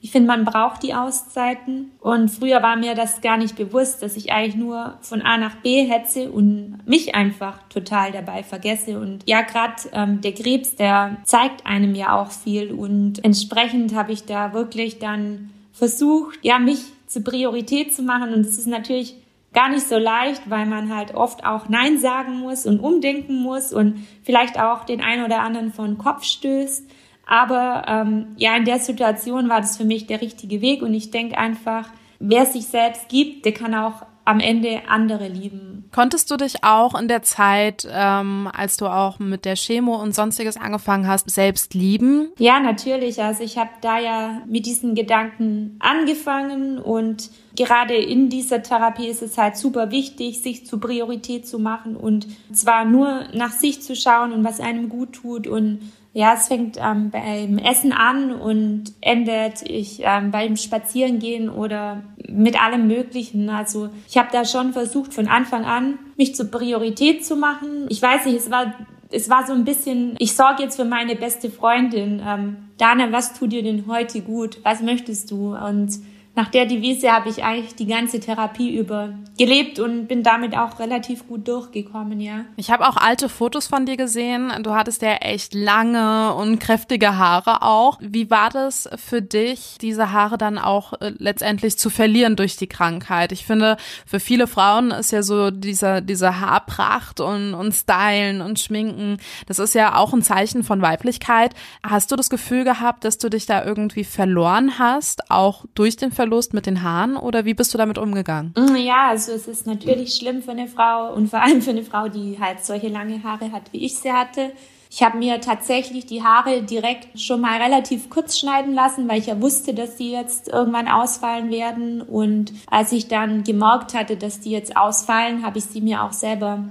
ich 0.04 0.11
finde, 0.11 0.26
man 0.26 0.44
braucht 0.44 0.82
die 0.82 0.94
Auszeiten. 0.94 1.92
Und 2.00 2.28
früher 2.28 2.61
war 2.61 2.75
mir 2.75 2.97
das 2.97 3.21
gar 3.21 3.37
nicht 3.37 3.54
bewusst, 3.54 4.02
dass 4.02 4.16
ich 4.16 4.32
eigentlich 4.32 4.56
nur 4.56 4.99
von 5.00 5.23
A 5.23 5.38
nach 5.38 5.54
B 5.56 5.85
hetze 5.85 6.28
und 6.28 6.80
mich 6.85 7.14
einfach 7.14 7.61
total 7.68 8.11
dabei 8.11 8.42
vergesse. 8.42 8.99
Und 8.99 9.23
ja, 9.26 9.42
gerade 9.42 9.75
ähm, 9.92 10.21
der 10.21 10.35
Krebs, 10.35 10.75
der 10.75 11.18
zeigt 11.23 11.64
einem 11.66 11.94
ja 11.94 12.21
auch 12.21 12.32
viel. 12.32 12.73
Und 12.73 13.25
entsprechend 13.25 13.94
habe 13.94 14.11
ich 14.11 14.25
da 14.25 14.52
wirklich 14.52 14.99
dann 14.99 15.50
versucht, 15.73 16.40
ja, 16.42 16.59
mich 16.59 16.80
zur 17.12 17.25
Priorität 17.25 17.95
zu 17.95 18.02
machen. 18.02 18.33
Und 18.33 18.40
es 18.40 18.59
ist 18.59 18.66
natürlich 18.66 19.16
gar 19.52 19.69
nicht 19.69 19.87
so 19.87 19.99
leicht, 19.99 20.49
weil 20.49 20.66
man 20.66 20.95
halt 20.95 21.14
oft 21.14 21.45
auch 21.45 21.69
Nein 21.69 21.99
sagen 21.99 22.38
muss 22.38 22.64
und 22.64 22.81
umdenken 22.81 23.37
muss 23.42 23.73
und 23.73 24.07
vielleicht 24.23 24.59
auch 24.59 24.85
den 24.85 25.02
einen 25.02 25.25
oder 25.25 25.40
anderen 25.40 25.73
vor 25.73 25.87
den 25.87 25.99
Kopf 25.99 26.25
stößt. 26.25 26.88
Aber 27.26 27.85
ähm, 27.87 28.28
ja, 28.37 28.57
in 28.57 28.64
der 28.64 28.78
Situation 28.78 29.49
war 29.49 29.61
das 29.61 29.76
für 29.76 29.85
mich 29.85 30.07
der 30.07 30.21
richtige 30.23 30.61
Weg 30.61 30.83
und 30.83 30.95
ich 30.95 31.11
denke 31.11 31.37
einfach, 31.37 31.88
wer 32.19 32.47
sich 32.47 32.66
selbst 32.66 33.09
gibt, 33.09 33.45
der 33.45 33.52
kann 33.52 33.75
auch 33.75 34.07
am 34.25 34.41
Ende 34.41 34.83
andere 34.88 35.29
lieben. 35.29 35.88
Konntest 35.93 36.31
du 36.31 36.37
dich 36.37 36.64
auch 36.64 36.99
in 36.99 37.09
der 37.09 37.23
Zeit, 37.23 37.87
ähm, 37.91 38.49
als 38.52 38.76
du 38.76 38.87
auch 38.87 39.19
mit 39.19 39.45
der 39.45 39.57
Chemo 39.57 39.97
und 39.97 40.14
sonstiges 40.14 40.57
angefangen 40.57 41.07
hast, 41.07 41.29
selbst 41.31 41.75
lieben? 41.75 42.31
Ja, 42.38 42.61
natürlich. 42.61 43.23
Also 43.23 43.43
ich 43.43 43.59
habe 43.59 43.71
da 43.81 43.99
ja 43.99 44.43
mit 44.47 44.67
diesen 44.67 44.95
Gedanken 44.95 45.76
angefangen 45.81 46.79
und 46.79 47.31
gerade 47.57 47.95
in 47.95 48.29
dieser 48.29 48.62
Therapie 48.62 49.09
ist 49.09 49.23
es 49.23 49.37
halt 49.37 49.57
super 49.57 49.91
wichtig, 49.91 50.41
sich 50.41 50.67
zur 50.67 50.81
Priorität 50.81 51.47
zu 51.47 51.59
machen 51.59 51.97
und 51.97 52.26
zwar 52.52 52.85
nur 52.85 53.25
nach 53.35 53.52
sich 53.52 53.83
zu 53.83 53.97
schauen 53.97 54.33
und 54.33 54.45
was 54.45 54.61
einem 54.61 54.88
gut 54.88 55.12
tut 55.12 55.47
und 55.47 55.81
ja, 56.14 56.35
es 56.35 56.49
fängt 56.49 56.76
ähm, 56.78 57.11
beim 57.11 57.57
Essen 57.59 57.92
an 57.92 58.33
und 58.33 58.92
endet 59.00 59.62
ich 59.62 60.00
ähm, 60.02 60.31
beim 60.31 60.57
Spazierengehen 60.57 61.49
oder 61.49 62.02
mit 62.28 62.62
allem 62.62 62.87
Möglichen. 62.87 63.49
Also 63.49 63.88
ich 64.09 64.19
habe 64.19 64.28
da 64.31 64.45
schon 64.45 64.75
versucht 64.75 65.14
von 65.14 65.26
Anfang 65.26 65.64
an, 65.64 65.99
mich 66.19 66.35
zur 66.35 66.50
Priorität 66.50 67.25
zu 67.25 67.37
machen. 67.37 67.87
Ich 67.88 68.02
weiß 68.02 68.26
nicht, 68.26 68.37
es 68.37 68.50
war 68.50 68.75
es 69.14 69.28
war 69.28 69.47
so 69.47 69.52
ein 69.52 69.64
bisschen, 69.64 70.16
ich 70.19 70.35
sorge 70.35 70.62
jetzt 70.62 70.76
für 70.76 70.85
meine 70.85 71.16
beste 71.16 71.50
Freundin. 71.50 72.23
Ähm, 72.26 72.57
Dana, 72.78 73.12
was 73.12 73.38
tut 73.38 73.52
dir 73.52 73.62
denn 73.62 73.85
heute 73.87 74.23
gut? 74.23 74.59
Was 74.64 74.81
möchtest 74.81 75.31
du? 75.31 75.54
Und 75.54 75.92
nach 76.35 76.49
der 76.49 76.67
Devise 76.67 77.12
habe 77.12 77.29
ich 77.29 77.45
eigentlich 77.45 77.75
die 77.75 77.87
ganze 77.87 78.19
Therapie 78.19 78.75
über 78.75 79.11
gelebt 79.39 79.79
und 79.79 80.09
bin 80.09 80.23
damit 80.23 80.57
auch 80.57 80.79
relativ 80.79 81.27
gut 81.27 81.49
durchgekommen, 81.49 82.21
ja. 82.21 82.45
Ich 82.57 82.71
habe 82.71 82.87
auch 82.87 82.97
alte 82.97 83.29
Fotos 83.29 83.67
von 83.67 83.87
dir 83.87 83.97
gesehen. 83.97 84.53
Du 84.62 84.73
hattest 84.73 85.03
ja 85.03 85.15
echt 85.17 85.55
lange 85.55 86.35
und 86.35 86.59
kräftige 86.59 87.17
Haare 87.17 87.62
auch. 87.62 87.99
Wie 88.01 88.31
war 88.31 88.51
das 88.51 88.89
für 88.97 89.21
dich, 89.21 89.79
diese 89.81 90.12
Haare 90.12 90.39
dann 90.39 90.59
auch 90.59 90.95
äh, 90.95 91.12
letztendlich 91.19 91.79
zu 91.79 91.91
verlieren 91.91 92.37
durch 92.37 92.57
die 92.57 92.67
Krankheit? 92.67 93.33
Ich 93.33 93.45
finde, 93.45 93.77
für 94.07 94.21
viele 94.21 94.47
Frauen 94.47 94.91
ist 94.91 95.12
ja 95.12 95.23
so 95.23 95.51
dieser, 95.51 96.01
diese 96.01 96.41
Haarpracht 96.41 97.21
und, 97.21 97.55
und 97.55 97.73
Stylen 97.73 98.41
und 98.41 98.59
Schminken, 98.59 99.19
das 99.47 99.59
ist 99.59 99.75
ja 99.75 99.97
auch 99.97 100.12
ein 100.12 100.23
Zeichen 100.23 100.62
von 100.62 100.83
Weiblichkeit. 100.83 101.55
Hast 101.83 102.12
du 102.12 102.17
das 102.17 102.31
Gefühl 102.31 102.65
gehabt, 102.65 103.05
dass 103.05 103.19
du 103.19 103.29
dich 103.29 103.47
da 103.47 103.65
irgendwie 103.65 104.05
verloren 104.05 104.79
hast, 104.79 105.31
auch 105.31 105.65
durch 105.75 105.97
den 105.97 106.12
Verlust 106.23 106.55
mit 106.55 106.67
den 106.67 106.85
Haaren 106.85 107.17
oder 107.17 107.45
wie 107.45 107.52
bist 107.52 107.75
du 107.75 107.79
damit 107.79 107.99
umgegangen? 107.99 108.55
Mm, 108.57 108.76
ja, 108.76 109.09
also 109.09 109.33
es 109.33 109.49
ist 109.49 109.67
natürlich 109.67 110.14
schlimm 110.14 110.41
für 110.41 110.52
eine 110.52 110.69
Frau 110.69 111.12
und 111.12 111.29
vor 111.29 111.43
allem 111.43 111.61
für 111.61 111.71
eine 111.71 111.83
Frau, 111.83 112.07
die 112.07 112.38
halt 112.41 112.64
solche 112.64 112.87
lange 112.87 113.25
Haare 113.25 113.50
hat, 113.50 113.73
wie 113.73 113.85
ich 113.85 113.97
sie 113.97 114.12
hatte. 114.12 114.52
Ich 114.88 115.02
habe 115.02 115.19
mir 115.19 115.41
tatsächlich 115.41 116.07
die 116.07 116.23
Haare 116.23 116.62
direkt 116.62 117.19
schon 117.19 117.41
mal 117.41 117.61
relativ 117.61 118.09
kurz 118.09 118.38
schneiden 118.38 118.73
lassen, 118.73 119.09
weil 119.09 119.19
ich 119.19 119.26
ja 119.26 119.41
wusste, 119.41 119.75
dass 119.75 119.97
die 119.97 120.12
jetzt 120.12 120.47
irgendwann 120.47 120.87
ausfallen 120.87 121.50
werden. 121.50 122.02
Und 122.02 122.52
als 122.71 122.93
ich 122.93 123.09
dann 123.09 123.43
gemerkt 123.43 123.93
hatte, 123.93 124.17
dass 124.17 124.38
die 124.38 124.52
jetzt 124.52 124.76
ausfallen, 124.76 125.45
habe 125.45 125.59
ich 125.59 125.64
sie 125.64 125.81
mir 125.81 126.05
auch 126.05 126.12
selber 126.12 126.62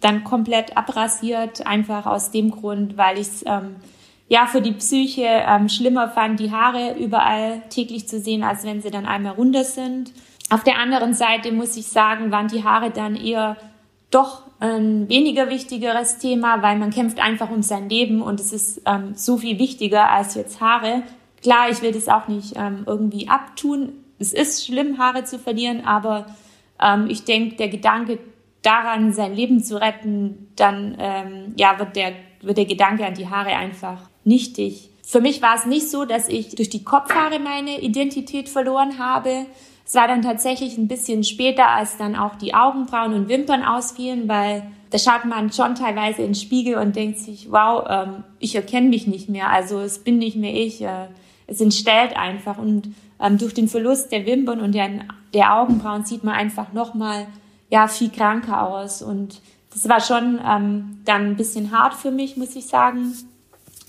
dann 0.00 0.24
komplett 0.24 0.78
abrasiert, 0.78 1.66
einfach 1.66 2.06
aus 2.06 2.30
dem 2.30 2.52
Grund, 2.52 2.96
weil 2.96 3.18
ich 3.18 3.26
es 3.26 3.44
ähm, 3.44 3.76
ja 4.28 4.46
für 4.46 4.62
die 4.62 4.72
Psyche 4.72 5.26
ähm, 5.26 5.68
schlimmer 5.68 6.08
fand, 6.08 6.40
die 6.40 6.50
Haare 6.50 6.96
überall 6.98 7.62
täglich 7.68 8.08
zu 8.08 8.18
sehen, 8.20 8.42
als 8.42 8.64
wenn 8.64 8.80
sie 8.80 8.90
dann 8.90 9.06
einmal 9.06 9.34
runter 9.34 9.64
sind. 9.64 10.12
Auf 10.50 10.64
der 10.64 10.78
anderen 10.78 11.14
Seite 11.14 11.52
muss 11.52 11.76
ich 11.76 11.86
sagen, 11.86 12.30
waren 12.30 12.48
die 12.48 12.64
Haare 12.64 12.90
dann 12.90 13.16
eher 13.16 13.56
doch 14.10 14.42
ein 14.60 15.08
weniger 15.08 15.50
wichtigeres 15.50 16.18
Thema, 16.18 16.62
weil 16.62 16.78
man 16.78 16.90
kämpft 16.90 17.20
einfach 17.20 17.50
um 17.50 17.62
sein 17.62 17.88
Leben 17.88 18.22
und 18.22 18.40
es 18.40 18.52
ist 18.52 18.82
ähm, 18.86 19.14
so 19.14 19.36
viel 19.36 19.58
wichtiger 19.58 20.10
als 20.10 20.34
jetzt 20.34 20.60
Haare. 20.60 21.02
Klar, 21.42 21.68
ich 21.70 21.82
will 21.82 21.92
das 21.92 22.08
auch 22.08 22.28
nicht 22.28 22.54
ähm, 22.56 22.84
irgendwie 22.86 23.28
abtun. 23.28 23.92
Es 24.18 24.32
ist 24.32 24.64
schlimm, 24.64 24.98
Haare 24.98 25.24
zu 25.24 25.38
verlieren, 25.38 25.84
aber 25.84 26.26
ähm, 26.80 27.08
ich 27.10 27.24
denke, 27.24 27.56
der 27.56 27.68
Gedanke 27.68 28.18
daran, 28.62 29.12
sein 29.12 29.34
Leben 29.34 29.62
zu 29.62 29.80
retten, 29.80 30.48
dann 30.56 30.96
ähm, 30.98 31.52
ja, 31.56 31.78
wird, 31.78 31.96
der, 31.96 32.12
wird 32.40 32.56
der 32.56 32.64
Gedanke 32.64 33.04
an 33.04 33.14
die 33.14 33.28
Haare 33.28 33.50
einfach 33.50 34.08
nichtig. 34.24 34.90
Für 35.06 35.20
mich 35.20 35.42
war 35.42 35.54
es 35.54 35.66
nicht 35.66 35.90
so, 35.90 36.04
dass 36.04 36.28
ich 36.28 36.54
durch 36.54 36.70
die 36.70 36.82
Kopfhaare 36.82 37.38
meine 37.38 37.80
Identität 37.80 38.48
verloren 38.48 38.98
habe. 38.98 39.46
Es 39.86 39.94
war 39.94 40.08
dann 40.08 40.22
tatsächlich 40.22 40.78
ein 40.78 40.88
bisschen 40.88 41.24
später, 41.24 41.68
als 41.68 41.98
dann 41.98 42.16
auch 42.16 42.36
die 42.36 42.54
Augenbrauen 42.54 43.12
und 43.12 43.28
Wimpern 43.28 43.62
ausfielen, 43.62 44.28
weil 44.28 44.66
da 44.90 44.98
schaut 44.98 45.24
man 45.26 45.52
schon 45.52 45.74
teilweise 45.74 46.22
in 46.22 46.28
den 46.28 46.34
Spiegel 46.34 46.76
und 46.76 46.96
denkt 46.96 47.18
sich, 47.18 47.50
wow, 47.50 47.84
ähm, 47.88 48.24
ich 48.38 48.54
erkenne 48.54 48.88
mich 48.88 49.06
nicht 49.06 49.28
mehr, 49.28 49.50
also 49.50 49.80
es 49.80 49.98
bin 49.98 50.18
nicht 50.18 50.36
mehr 50.36 50.54
ich, 50.54 50.80
äh, 50.82 51.08
es 51.46 51.60
entstellt 51.60 52.16
einfach. 52.16 52.58
Und 52.58 52.94
ähm, 53.20 53.36
durch 53.36 53.54
den 53.54 53.68
Verlust 53.68 54.12
der 54.12 54.24
Wimpern 54.24 54.60
und 54.60 54.72
der, 54.72 54.88
der 55.34 55.54
Augenbrauen 55.56 56.04
sieht 56.04 56.24
man 56.24 56.34
einfach 56.34 56.72
nochmal 56.72 57.26
ja, 57.70 57.88
viel 57.88 58.10
kranker 58.10 58.68
aus. 58.68 59.02
Und 59.02 59.40
das 59.72 59.88
war 59.88 60.00
schon 60.00 60.40
ähm, 60.46 61.00
dann 61.04 61.26
ein 61.26 61.36
bisschen 61.36 61.76
hart 61.76 61.94
für 61.94 62.10
mich, 62.10 62.36
muss 62.36 62.56
ich 62.56 62.66
sagen. 62.66 63.12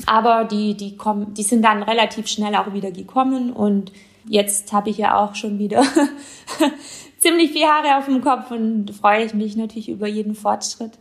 Aber 0.06 0.46
die, 0.46 0.76
die, 0.76 0.98
kommen, 0.98 1.34
die 1.34 1.44
sind 1.44 1.64
dann 1.64 1.84
relativ 1.84 2.28
schnell 2.28 2.56
auch 2.56 2.74
wieder 2.74 2.92
gekommen 2.92 3.52
und 3.52 3.92
jetzt 4.28 4.74
habe 4.74 4.90
ich 4.90 4.98
ja 4.98 5.18
auch 5.18 5.36
schon 5.36 5.60
wieder 5.60 5.84
ziemlich 7.26 7.52
viel 7.52 7.66
Haare 7.66 7.98
auf 7.98 8.06
dem 8.06 8.22
Kopf 8.22 8.52
und 8.52 8.92
freue 8.92 9.26
ich 9.26 9.34
mich 9.34 9.56
natürlich 9.56 9.90
über 9.90 10.08
jeden 10.08 10.36
Fortschritt. 10.36 10.92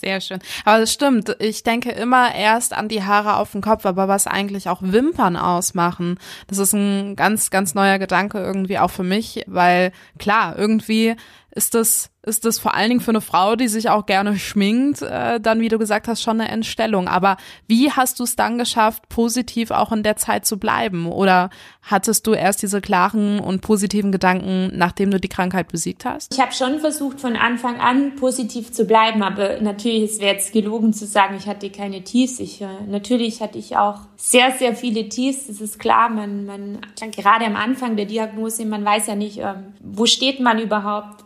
Sehr 0.00 0.20
schön. 0.20 0.38
Aber 0.64 0.78
das 0.78 0.92
stimmt. 0.92 1.34
Ich 1.40 1.64
denke 1.64 1.90
immer 1.90 2.34
erst 2.34 2.72
an 2.72 2.88
die 2.88 3.02
Haare 3.02 3.36
auf 3.36 3.52
dem 3.52 3.62
Kopf, 3.62 3.84
aber 3.86 4.06
was 4.06 4.26
eigentlich 4.26 4.68
auch 4.68 4.80
Wimpern 4.80 5.36
ausmachen, 5.36 6.18
das 6.46 6.58
ist 6.58 6.72
ein 6.72 7.16
ganz, 7.16 7.50
ganz 7.50 7.74
neuer 7.74 7.98
Gedanke 7.98 8.38
irgendwie 8.38 8.78
auch 8.78 8.90
für 8.90 9.02
mich, 9.02 9.44
weil 9.46 9.92
klar, 10.18 10.56
irgendwie 10.56 11.16
ist 11.54 11.74
das 11.74 12.12
ist 12.24 12.44
das 12.44 12.60
vor 12.60 12.74
allen 12.74 12.88
Dingen 12.88 13.00
für 13.00 13.10
eine 13.10 13.20
Frau, 13.20 13.56
die 13.56 13.66
sich 13.66 13.90
auch 13.90 14.06
gerne 14.06 14.38
schminkt, 14.38 15.02
äh, 15.02 15.40
dann, 15.40 15.60
wie 15.60 15.68
du 15.68 15.78
gesagt 15.78 16.06
hast, 16.06 16.22
schon 16.22 16.40
eine 16.40 16.50
Entstellung. 16.50 17.08
Aber 17.08 17.36
wie 17.66 17.90
hast 17.90 18.20
du 18.20 18.24
es 18.24 18.36
dann 18.36 18.58
geschafft, 18.58 19.08
positiv 19.08 19.72
auch 19.72 19.90
in 19.90 20.04
der 20.04 20.16
Zeit 20.16 20.46
zu 20.46 20.56
bleiben? 20.56 21.10
Oder 21.10 21.50
hattest 21.82 22.28
du 22.28 22.32
erst 22.32 22.62
diese 22.62 22.80
klaren 22.80 23.40
und 23.40 23.60
positiven 23.60 24.12
Gedanken, 24.12 24.70
nachdem 24.72 25.10
du 25.10 25.18
die 25.18 25.28
Krankheit 25.28 25.68
besiegt 25.72 26.04
hast? 26.04 26.32
Ich 26.32 26.40
habe 26.40 26.52
schon 26.52 26.78
versucht, 26.78 27.20
von 27.20 27.34
Anfang 27.34 27.80
an 27.80 28.14
positiv 28.14 28.70
zu 28.70 28.84
bleiben, 28.84 29.24
aber 29.24 29.60
natürlich, 29.60 30.12
es 30.12 30.20
wäre 30.20 30.34
jetzt 30.34 30.52
gelogen 30.52 30.92
zu 30.92 31.06
sagen, 31.06 31.34
ich 31.36 31.48
hatte 31.48 31.70
keine 31.70 32.04
Tiefs. 32.04 32.38
Ich, 32.38 32.60
äh, 32.60 32.66
natürlich 32.86 33.40
hatte 33.40 33.58
ich 33.58 33.76
auch 33.76 33.98
sehr, 34.16 34.52
sehr 34.52 34.76
viele 34.76 35.08
Tiefs. 35.08 35.48
Das 35.48 35.60
ist 35.60 35.80
klar, 35.80 36.08
man, 36.08 36.46
man 36.46 36.78
gerade 37.16 37.46
am 37.46 37.56
Anfang 37.56 37.96
der 37.96 38.06
Diagnose, 38.06 38.64
man 38.64 38.84
weiß 38.84 39.08
ja 39.08 39.16
nicht, 39.16 39.38
ähm, 39.38 39.74
wo 39.80 40.06
steht 40.06 40.38
man 40.38 40.60
überhaupt, 40.60 41.24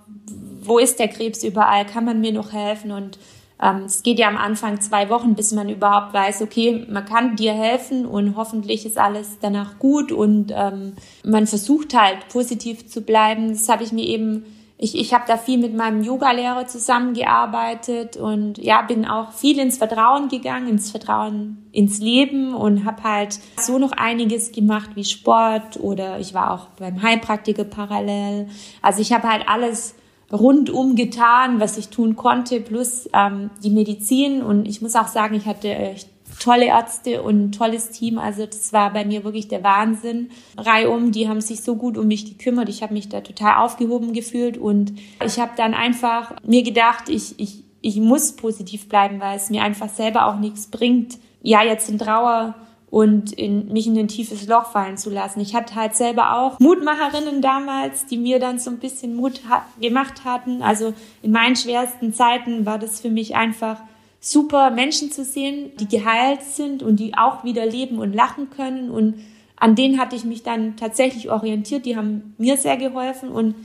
wo 0.67 0.79
ist 0.79 0.99
der 0.99 1.09
Krebs 1.09 1.43
überall, 1.43 1.87
kann 1.87 2.05
man 2.05 2.21
mir 2.21 2.33
noch 2.33 2.53
helfen 2.53 2.91
und 2.93 3.19
ähm, 3.63 3.85
es 3.87 4.03
geht 4.03 4.19
ja 4.19 4.29
am 4.29 4.37
Anfang 4.37 4.81
zwei 4.81 5.09
Wochen, 5.09 5.35
bis 5.35 5.53
man 5.53 5.69
überhaupt 5.69 6.13
weiß, 6.13 6.43
okay, 6.43 6.85
man 6.91 7.05
kann 7.07 7.37
dir 7.37 7.55
helfen 7.55 8.05
und 8.05 8.37
hoffentlich 8.37 8.85
ist 8.85 8.99
alles 8.99 9.39
danach 9.41 9.79
gut 9.79 10.13
und 10.13 10.53
ähm, 10.55 10.95
man 11.25 11.47
versucht 11.47 11.95
halt 11.95 12.29
positiv 12.29 12.87
zu 12.87 13.01
bleiben. 13.01 13.49
Das 13.49 13.69
habe 13.71 13.83
ich 13.83 13.93
mir 13.93 14.05
eben, 14.05 14.45
ich, 14.77 14.95
ich 14.95 15.15
habe 15.15 15.25
da 15.27 15.39
viel 15.39 15.57
mit 15.57 15.75
meinem 15.75 16.03
Yogalehrer 16.03 16.67
zusammengearbeitet 16.67 18.19
und 18.19 18.59
ja, 18.59 18.83
bin 18.83 19.07
auch 19.07 19.33
viel 19.33 19.59
ins 19.59 19.79
Vertrauen 19.79 20.29
gegangen, 20.29 20.69
ins 20.69 20.91
Vertrauen 20.91 21.67
ins 21.73 21.99
Leben 21.99 22.55
und 22.55 22.85
habe 22.85 23.05
halt 23.05 23.39
so 23.59 23.79
noch 23.79 23.93
einiges 23.93 24.53
gemacht 24.53 24.91
wie 24.97 25.05
Sport 25.05 25.81
oder 25.81 26.19
ich 26.19 26.35
war 26.35 26.51
auch 26.51 26.67
beim 26.79 27.01
Heilpraktiker 27.01 27.65
parallel. 27.65 28.49
Also 28.83 29.01
ich 29.01 29.15
habe 29.15 29.29
halt 29.31 29.49
alles 29.49 29.95
rundum 30.33 30.97
getan, 30.97 31.61
was 31.61 31.79
ich 31.79 31.89
tun 31.89 32.17
konnte, 32.17 32.61
plus 32.61 33.09
ähm, 33.13 33.51
die 33.63 33.71
Medizin. 33.71 34.43
Und 34.43 34.67
ich 34.67 34.83
muss 34.83 34.97
auch 34.97 35.09
sagen, 35.09 35.35
ich 35.35 35.47
hatte 35.47 35.69
echt 35.69 36.09
tolle 36.41 36.67
Ärzte 36.67 37.23
und 37.23 37.47
ein 37.47 37.53
tolles 37.53 37.91
Team. 37.91 38.19
Also 38.19 38.47
das 38.47 38.73
war 38.73 38.93
bei 38.93 39.05
mir 39.05 39.25
wirklich 39.25 39.49
der 39.49 39.63
Wahnsinn. 39.63 40.31
Reihum, 40.57 41.13
die 41.13 41.29
haben 41.29 41.41
sich 41.41 41.63
so 41.63 41.77
gut 41.77 41.97
um 41.97 42.09
mich 42.09 42.27
gekümmert. 42.27 42.69
Ich 42.69 42.83
habe 42.83 42.95
mich 42.95 43.09
da 43.09 43.21
total 43.21 43.65
aufgehoben 43.65 44.13
gefühlt 44.13 44.59
und 44.59 44.93
ich 45.25 45.39
habe 45.39 45.53
dann 45.57 45.75
einfach 45.75 46.35
mir 46.45 46.63
gedacht, 46.63 47.09
ich, 47.09 47.39
ich, 47.39 47.65
ich 47.81 47.97
muss 47.97 48.33
positiv 48.33 48.89
bleiben, 48.89 49.21
weil 49.21 49.37
es 49.37 49.51
mir 49.51 49.63
einfach 49.63 49.89
selber 49.89 50.27
auch 50.27 50.39
nichts 50.39 50.67
bringt. 50.67 51.19
Ja, 51.43 51.63
jetzt 51.63 51.89
in 51.89 51.99
Trauer 51.99 52.55
und 52.97 53.35
in, 53.35 53.71
mich 53.75 53.87
in 53.87 53.99
ein 53.99 54.09
tiefes 54.09 54.49
Loch 54.49 54.71
fallen 54.73 54.97
zu 54.97 55.11
lassen. 55.11 55.39
Ich 55.41 55.55
hatte 55.55 55.75
halt 55.75 55.95
selber 55.95 56.39
auch 56.39 56.59
Mutmacherinnen 56.61 57.43
damals, 57.43 58.07
die 58.07 58.17
mir 58.17 58.39
dann 58.39 58.59
so 58.59 58.71
ein 58.71 58.79
bisschen 58.79 59.15
Mut 59.15 59.43
ha 59.51 59.67
gemacht 59.79 60.25
hatten. 60.25 60.63
Also 60.63 60.95
in 61.21 61.31
meinen 61.31 61.57
schwersten 61.57 62.15
Zeiten 62.15 62.65
war 62.65 62.79
das 62.79 63.01
für 63.01 63.11
mich 63.11 63.37
einfach 63.37 63.83
super, 64.19 64.71
Menschen 64.71 65.13
zu 65.13 65.25
sehen, 65.25 65.73
die 65.79 65.89
geheilt 65.89 66.43
sind 66.43 66.83
und 66.83 66.99
die 66.99 67.15
auch 67.19 67.45
wieder 67.45 67.67
leben 67.67 67.99
und 67.99 68.15
lachen 68.15 68.49
können. 68.49 68.91
Und 68.91 69.17
an 69.57 69.75
denen 69.75 70.01
hatte 70.01 70.17
ich 70.17 70.25
mich 70.25 70.43
dann 70.43 70.79
tatsächlich 70.79 71.31
orientiert. 71.31 71.85
Die 71.85 71.99
haben 71.99 72.35
mir 72.39 72.57
sehr 72.57 72.79
geholfen 72.79 73.29
und 73.29 73.57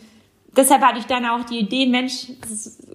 deshalb 0.55 0.81
hatte 0.81 0.99
ich 0.99 1.05
dann 1.05 1.25
auch 1.25 1.45
die 1.45 1.59
Idee, 1.59 1.85
Mensch, 1.85 2.27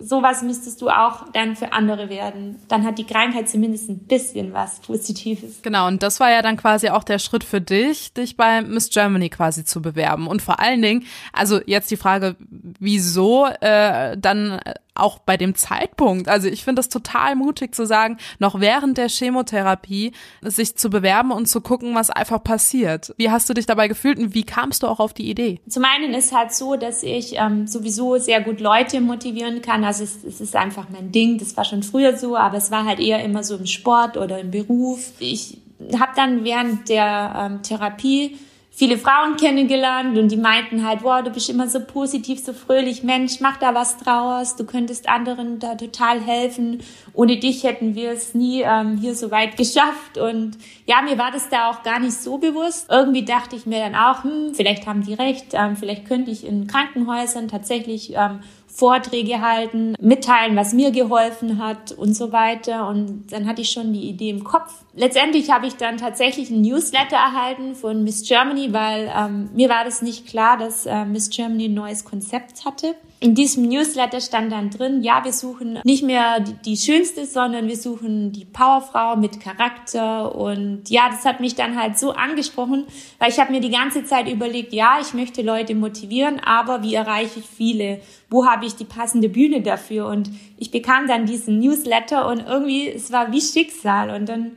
sowas 0.01 0.43
müsstest 0.43 0.81
du 0.83 0.89
auch 0.89 1.31
dann 1.33 1.57
für 1.57 1.73
andere 1.73 2.09
werden. 2.09 2.61
Dann 2.69 2.85
hat 2.85 2.99
die 2.99 3.05
Krankheit 3.05 3.49
zumindest 3.49 3.89
ein 3.89 3.99
bisschen 3.99 4.53
was 4.53 4.81
Positives. 4.81 5.63
Genau, 5.63 5.87
und 5.87 6.03
das 6.03 6.21
war 6.21 6.31
ja 6.31 6.43
dann 6.43 6.57
quasi 6.57 6.91
auch 6.91 7.05
der 7.05 7.19
Schritt 7.19 7.45
für 7.45 7.61
dich, 7.61 8.13
dich 8.13 8.37
bei 8.37 8.63
Miss 8.63 8.91
Germany 8.91 9.31
quasi 9.31 9.65
zu 9.65 9.81
bewerben. 9.81 10.27
Und 10.27 10.43
vor 10.43 10.61
allen 10.61 10.83
Dingen, 10.83 11.05
also 11.33 11.61
jetzt 11.67 11.91
die 11.91 11.97
Frage, 11.97 12.37
wieso 12.79 13.47
äh, 13.47 14.17
dann 14.19 14.61
auch 14.97 15.19
bei 15.19 15.37
dem 15.37 15.55
Zeitpunkt. 15.55 16.29
Also 16.29 16.49
ich 16.49 16.65
finde 16.65 16.81
es 16.81 16.89
total 16.89 17.37
mutig 17.37 17.75
zu 17.75 17.87
sagen, 17.87 18.19
noch 18.39 18.61
während 18.61 18.99
der 18.99 19.09
Chemotherapie 19.09 20.13
sich 20.43 20.77
zu 20.77 20.91
bewerben 20.91 21.31
und 21.31 21.47
zu 21.47 21.61
gucken, 21.61 21.95
was 21.95 22.11
einfach 22.11 22.43
passiert. 22.43 23.15
Wie 23.17 23.31
hast 23.31 23.49
du 23.49 23.55
dich 23.55 23.67
dabei 23.67 23.89
gefühlt 23.89 24.19
und 24.19 24.35
wie 24.35 24.45
kamst 24.45 24.83
du 24.83 24.87
auch 24.87 25.01
auf 25.01 25.15
die 25.15 25.31
Idee? 25.31 25.61
Zum 25.69 25.85
einen 25.85 26.15
ist 26.15 26.35
halt 26.35 26.53
so, 26.53 26.77
dass 26.77 27.03
ich 27.03 27.35
ähm, 27.37 27.67
sowieso 27.67 28.19
sehr 28.19 28.41
gut 28.41 28.61
Leute 28.61 29.01
motivieren 29.01 29.63
kann. 29.63 29.85
Also 29.85 30.05
es, 30.05 30.25
es 30.25 30.41
ist 30.41 30.57
einfach 30.57 30.89
mein 30.91 31.13
Ding. 31.13 31.39
Das 31.39 31.57
war 31.57 31.65
schon 31.65 31.83
früher 31.83 32.17
so, 32.17 32.37
aber 32.37 32.57
es 32.57 32.71
war 32.71 32.85
halt 32.85 33.01
eher 33.01 33.23
immer 33.25 33.43
so 33.43 33.57
im 33.57 33.67
Sport 33.67 34.17
oder 34.17 34.39
im 34.39 34.51
Beruf. 34.51 35.13
Ich 35.19 35.59
habe 35.99 36.13
dann 36.17 36.45
während 36.45 36.89
der 36.89 37.35
ähm, 37.37 37.63
Therapie 37.63 38.39
viele 38.77 38.99
Frauen 38.99 39.37
kennengelernt 39.39 40.19
und 40.19 40.29
die 40.29 40.37
meinten 40.37 40.87
halt, 40.87 41.03
wow, 41.03 41.23
du 41.25 41.31
bist 41.31 41.49
immer 41.49 41.67
so 41.67 41.81
positiv, 41.81 42.45
so 42.45 42.53
fröhlich, 42.53 43.03
Mensch, 43.03 43.41
mach 43.41 43.57
da 43.57 43.75
was 43.75 43.97
draus, 43.97 44.55
du 44.55 44.67
könntest 44.67 45.09
anderen 45.09 45.59
da 45.59 45.77
total 45.77 46.21
helfen. 46.21 46.83
Ohne 47.15 47.39
dich 47.39 47.65
hätten 47.65 47.95
wir 47.95 48.11
es 48.11 48.35
nie 48.35 48.61
ähm, 48.61 48.99
hier 48.99 49.15
so 49.15 49.31
weit 49.31 49.57
geschafft. 49.57 50.19
Und 50.19 50.59
ja, 50.85 51.01
mir 51.01 51.17
war 51.17 51.31
das 51.31 51.49
da 51.49 51.71
auch 51.71 51.83
gar 51.85 52.01
nicht 52.01 52.13
so 52.13 52.37
bewusst. 52.37 52.89
Irgendwie 52.91 53.25
dachte 53.25 53.57
ich 53.57 53.65
mir 53.65 53.81
dann 53.81 53.95
auch, 53.95 54.25
hm, 54.25 54.55
vielleicht 54.55 54.87
haben 54.87 55.03
die 55.03 55.15
recht, 55.15 55.55
ähm, 55.55 55.77
vielleicht 55.77 56.07
könnte 56.07 56.31
ich 56.31 56.47
in 56.47 56.67
Krankenhäusern 56.67 57.49
tatsächlich 57.49 58.13
ähm, 58.15 58.41
Vorträge 58.77 59.41
halten, 59.41 59.95
mitteilen, 60.01 60.55
was 60.55 60.75
mir 60.75 60.91
geholfen 60.91 61.59
hat 61.59 61.93
und 61.93 62.15
so 62.15 62.31
weiter. 62.31 62.89
Und 62.89 63.29
dann 63.31 63.47
hatte 63.47 63.63
ich 63.63 63.71
schon 63.71 63.95
die 63.95 64.07
Idee 64.07 64.29
im 64.29 64.45
Kopf. 64.45 64.85
Letztendlich 64.95 65.51
habe 65.51 65.67
ich 65.67 65.77
dann 65.77 65.97
tatsächlich 65.97 66.51
ein 66.51 66.61
Newsletter 66.61 67.17
erhalten 67.17 67.75
von 67.75 68.05
Miss 68.05 68.29
Germany, 68.29 68.75
weil 68.75 69.11
ähm, 69.17 69.49
mir 69.55 69.71
war 69.71 69.85
das 69.85 70.03
nicht 70.03 70.27
klar, 70.27 70.59
dass 70.59 70.85
äh, 70.85 71.07
Miss 71.07 71.31
Germany 71.31 71.69
ein 71.69 71.75
neues 71.75 72.05
Konzept 72.05 72.67
hatte 72.67 72.95
in 73.27 73.35
diesem 73.35 73.69
Newsletter 73.69 74.21
stand 74.21 74.53
dann 74.53 74.71
drin, 74.71 75.03
ja, 75.03 75.25
wir 75.25 75.33
suchen 75.33 75.81
nicht 75.83 76.05
mehr 76.05 76.39
die, 76.39 76.53
die, 76.65 76.77
schönste, 76.77 77.27
sondern 77.27 77.67
wir 77.67 77.77
suchen 77.77 78.31
die 78.31 78.45
Powerfrau 78.45 79.17
mit 79.17 79.41
Charakter. 79.41 80.33
Und 80.33 80.89
ja, 80.91 81.09
das 81.11 81.25
hat 81.25 81.41
mich 81.41 81.57
dann 81.57 81.77
halt 81.77 81.99
so 81.99 82.13
angesprochen, 82.13 82.85
weil 83.19 83.31
ich 83.31 83.41
habe 83.41 83.51
mir 83.51 83.61
die 83.61 83.73
ganze 83.73 84.05
Zeit 84.05 84.31
überlegt, 84.31 84.73
ja, 84.73 84.99
ich 85.01 85.13
möchte 85.13 85.43
Leute 85.43 85.75
motivieren, 85.75 86.39
aber 86.39 86.85
wie 86.85 86.95
erreiche 86.95 87.41
ich 87.41 87.47
viele? 87.47 88.01
Wo 88.31 88.47
habe 88.47 88.65
ich 88.65 88.77
die 88.77 88.85
passende 88.85 89.29
Bühne 89.29 89.61
dafür? 89.61 90.07
Und 90.07 90.31
ich 90.57 90.71
bekam 90.71 91.09
dann 91.09 91.27
diesen 91.27 91.59
Newsletter 91.59 92.29
und 92.29 92.47
irgendwie, 92.47 92.89
es 92.89 93.11
war 93.11 93.33
wie 93.33 93.41
Schicksal. 93.41 94.11
Und 94.11 94.29
dann, 94.29 94.53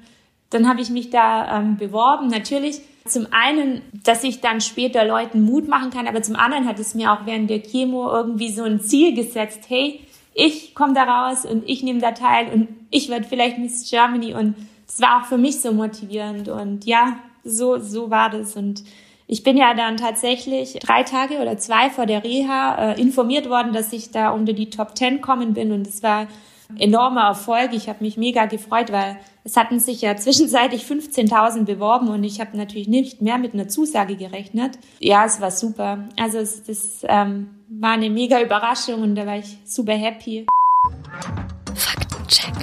dann 0.52 0.70
habe 0.70 0.82
ich 0.82 0.92
mich 0.92 1.10
da 1.10 1.58
ähm, 1.58 1.78
beworben. 1.78 2.28
Natürlich 2.28 2.82
zum 3.06 3.28
einen, 3.32 3.82
dass 4.04 4.24
ich 4.24 4.42
dann 4.42 4.62
später 4.62 5.06
Leuten 5.06 5.44
Mut 5.44 5.68
machen 5.68 5.90
kann, 5.90 6.08
aber 6.08 6.22
zum 6.22 6.36
anderen 6.36 6.68
hat 6.68 6.80
es 6.80 6.96
mir 6.96 7.12
auch 7.12 7.26
während 7.26 7.50
der 7.50 7.62
Chemo 7.62 8.12
irgendwie 8.12 8.52
so 8.52 8.64
ein 8.64 8.82
Ziel 8.82 9.16
gesetzt, 9.16 9.66
hey, 9.68 10.02
ich 10.34 10.74
komme 10.74 10.94
da 10.94 11.04
raus 11.04 11.46
und 11.46 11.68
ich 11.68 11.84
nehme 11.84 12.00
da 12.00 12.12
teil 12.12 12.52
und 12.54 12.68
ich 12.92 13.10
werde 13.10 13.26
vielleicht 13.28 13.58
Miss 13.58 13.90
Germany. 13.90 14.34
Und 14.34 14.56
es 14.88 15.02
war 15.02 15.22
auch 15.22 15.26
für 15.26 15.38
mich 15.38 15.60
so 15.62 15.74
motivierend. 15.74 16.48
Und 16.48 16.86
ja, 16.86 17.20
so, 17.44 17.78
so 17.80 18.10
war 18.10 18.30
das. 18.30 18.56
Und 18.56 18.84
ich 19.28 19.44
bin 19.44 19.58
ja 19.58 19.74
dann 19.74 19.98
tatsächlich 19.98 20.74
drei 20.80 21.04
Tage 21.04 21.40
oder 21.40 21.58
zwei 21.58 21.90
vor 21.90 22.06
der 22.06 22.24
Reha 22.24 22.94
äh, 22.94 23.02
informiert 23.02 23.50
worden, 23.50 23.74
dass 23.74 23.94
ich 23.94 24.12
da 24.12 24.30
unter 24.32 24.54
die 24.54 24.70
Top 24.70 24.96
Ten 24.96 25.22
kommen 25.22 25.54
bin. 25.54 25.72
Und 25.72 25.88
es 25.88 26.04
war 26.04 26.28
enormer 26.78 27.28
Erfolg. 27.28 27.74
Ich 27.74 27.90
habe 27.90 28.04
mich 28.04 28.18
mega 28.18 28.46
gefreut, 28.46 28.92
weil 28.92 29.18
es 29.44 29.56
hatten 29.56 29.80
sich 29.80 30.02
ja 30.02 30.16
zwischenzeitlich 30.16 30.84
15.000 30.84 31.66
beworben 31.66 32.10
und 32.10 32.24
ich 32.24 32.40
habe 32.40 32.58
natürlich 32.58 32.88
nicht 32.88 33.22
mehr 33.22 33.38
mit 33.38 33.54
einer 33.54 33.68
Zusage 33.68 34.16
gerechnet. 34.16 34.78
Ja, 35.00 35.26
es 35.26 35.40
war 35.42 35.52
super. 35.52 36.10
Also 36.18 36.40
es, 36.40 36.64
das 36.64 37.00
ähm, 37.04 37.50
war 37.70 37.92
eine 37.92 38.10
mega 38.10 38.42
Überraschung 38.42 39.02
und 39.02 39.16
da 39.16 39.26
war 39.26 39.38
ich 39.38 39.58
super 39.66 39.94
happy. 39.94 40.46
Faktencheck. 41.74 42.59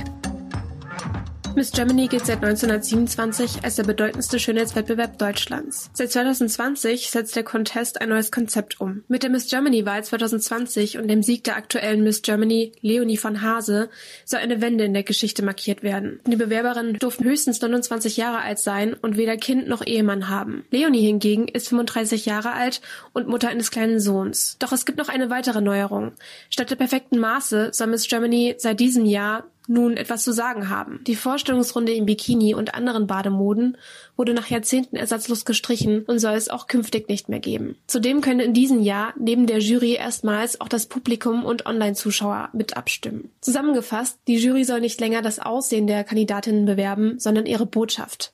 Miss 1.57 1.73
Germany 1.73 2.07
gilt 2.07 2.27
seit 2.27 2.45
1927 2.45 3.65
als 3.65 3.77
der 3.77 3.85
bedeutendste 3.85 4.39
Schönheitswettbewerb 4.39 5.17
Deutschlands. 5.17 5.89
Seit 5.95 6.13
2020 6.13 7.11
setzt 7.11 7.35
der 7.35 7.45
Contest 7.45 7.99
ein 8.03 8.11
neues 8.11 8.31
Konzept 8.31 8.79
um. 8.79 9.05
Mit 9.09 9.23
der 9.23 9.31
Miss 9.31 9.49
Germany-Wahl 9.49 10.05
2020 10.05 10.99
und 10.99 11.09
dem 11.09 11.23
Sieg 11.23 11.45
der 11.45 11.57
aktuellen 11.57 12.05
Miss 12.05 12.21
Germany 12.21 12.73
Leonie 12.83 13.17
von 13.17 13.41
Hase 13.41 13.89
soll 14.27 14.41
eine 14.41 14.61
Wende 14.61 14.85
in 14.85 14.93
der 14.93 15.03
Geschichte 15.03 15.43
markiert 15.43 15.83
werden. 15.83 16.21
Die 16.27 16.37
Bewerberinnen 16.37 16.99
durften 16.99 17.25
höchstens 17.25 17.59
29 17.63 18.19
Jahre 18.19 18.43
alt 18.43 18.59
sein 18.59 18.93
und 18.93 19.17
weder 19.17 19.39
Kind 19.39 19.67
noch 19.67 19.81
Ehemann 19.83 20.29
haben. 20.29 20.67
Leonie 20.71 21.07
hingegen 21.07 21.49
ist 21.49 21.71
35 21.71 22.27
Jahre 22.27 22.53
alt 22.53 22.83
und 23.15 23.29
Mutter 23.29 23.49
eines 23.49 23.71
kleinen 23.71 23.99
Sohns. 23.99 24.59
Doch 24.59 24.73
es 24.73 24.85
gibt 24.85 24.99
noch 24.99 25.09
eine 25.09 25.31
weitere 25.31 25.63
Neuerung. 25.63 26.13
Statt 26.51 26.69
der 26.69 26.77
perfekten 26.77 27.19
Maße 27.19 27.71
soll 27.73 27.87
Miss 27.87 28.07
Germany 28.07 28.57
seit 28.59 28.79
diesem 28.79 29.07
Jahr 29.07 29.47
nun 29.67 29.97
etwas 29.97 30.25
zu 30.25 30.33
sagen 30.33 30.69
haben. 30.69 31.01
Die 31.07 31.17
Vorstellungsrunde 31.17 31.93
im 31.93 32.07
Bikini 32.07 32.55
und 32.55 32.75
anderen 32.75 33.07
Bademoden 33.07 33.77
wurde 34.17 34.35
nach 34.35 34.49
Jahrzehnten 34.49 34.97
ersatzlos 34.97 35.45
gestrichen 35.45 36.05
und 36.05 36.19
soll 36.19 36.35
es 36.35 36.49
auch 36.49 36.67
künftig 36.67 37.09
nicht 37.09 37.29
mehr 37.29 37.41
geben. 37.41 37.77
Zudem 37.87 38.21
können 38.21 38.41
in 38.41 38.55
diesem 38.55 38.81
Jahr 38.83 39.15
neben 39.19 39.47
der 39.47 39.59
Jury 39.59 39.95
erstmals 39.95 40.61
auch 40.61 40.69
das 40.69 40.87
Publikum 40.87 41.45
und 41.45 41.67
Online-Zuschauer 41.67 42.51
mit 42.53 42.77
abstimmen. 42.77 43.31
Zusammengefasst, 43.41 44.19
die 44.27 44.37
Jury 44.37 44.65
soll 44.65 44.81
nicht 44.81 45.01
länger 45.01 45.23
das 45.23 45.39
Aussehen 45.39 45.87
der 45.87 46.05
Kandidatinnen 46.05 46.65
bewerben, 46.65 47.19
sondern 47.19 47.47
ihre 47.47 47.67
Botschaft. 47.67 48.33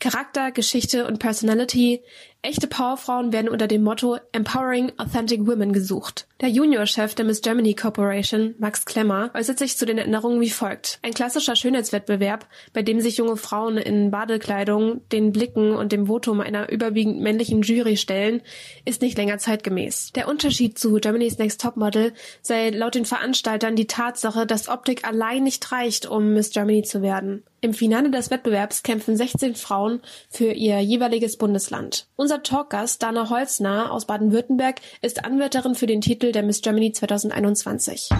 Charakter, 0.00 0.52
Geschichte 0.52 1.06
und 1.06 1.18
Personality 1.18 2.02
Echte 2.40 2.68
Powerfrauen 2.68 3.32
werden 3.32 3.48
unter 3.48 3.66
dem 3.66 3.82
Motto 3.82 4.16
Empowering 4.30 4.92
Authentic 4.96 5.44
Women 5.44 5.72
gesucht. 5.72 6.28
Der 6.40 6.48
Juniorchef 6.48 7.16
der 7.16 7.24
Miss 7.24 7.40
Germany 7.40 7.74
Corporation, 7.74 8.54
Max 8.60 8.84
Klemmer, 8.84 9.32
äußert 9.34 9.58
sich 9.58 9.76
zu 9.76 9.86
den 9.86 9.98
Erinnerungen 9.98 10.40
wie 10.40 10.48
folgt. 10.48 11.00
Ein 11.02 11.14
klassischer 11.14 11.56
Schönheitswettbewerb, 11.56 12.46
bei 12.72 12.82
dem 12.82 13.00
sich 13.00 13.16
junge 13.16 13.36
Frauen 13.36 13.76
in 13.76 14.12
Badekleidung 14.12 15.00
den 15.10 15.32
Blicken 15.32 15.74
und 15.74 15.90
dem 15.90 16.06
Votum 16.06 16.40
einer 16.40 16.70
überwiegend 16.70 17.20
männlichen 17.20 17.62
Jury 17.62 17.96
stellen, 17.96 18.40
ist 18.84 19.02
nicht 19.02 19.18
länger 19.18 19.38
zeitgemäß. 19.38 20.12
Der 20.12 20.28
Unterschied 20.28 20.78
zu 20.78 20.94
Germany's 20.94 21.38
Next 21.38 21.60
Topmodel 21.60 22.14
sei 22.40 22.70
laut 22.70 22.94
den 22.94 23.04
Veranstaltern 23.04 23.74
die 23.74 23.88
Tatsache, 23.88 24.46
dass 24.46 24.68
Optik 24.68 25.04
allein 25.04 25.42
nicht 25.42 25.72
reicht, 25.72 26.06
um 26.06 26.34
Miss 26.34 26.50
Germany 26.50 26.84
zu 26.84 27.02
werden. 27.02 27.42
Im 27.60 27.74
Finale 27.74 28.10
des 28.10 28.30
Wettbewerbs 28.30 28.84
kämpfen 28.84 29.16
16 29.16 29.56
Frauen 29.56 30.00
für 30.30 30.52
ihr 30.52 30.80
jeweiliges 30.80 31.36
Bundesland. 31.36 32.06
Unser 32.14 32.44
Talkgast 32.44 33.02
Dana 33.02 33.30
Holzner 33.30 33.90
aus 33.90 34.06
Baden-Württemberg 34.06 34.80
ist 35.02 35.24
Anwärterin 35.24 35.74
für 35.74 35.86
den 35.86 36.00
Titel 36.00 36.30
der 36.30 36.44
Miss 36.44 36.62
Germany 36.62 36.92
2021. 36.92 38.10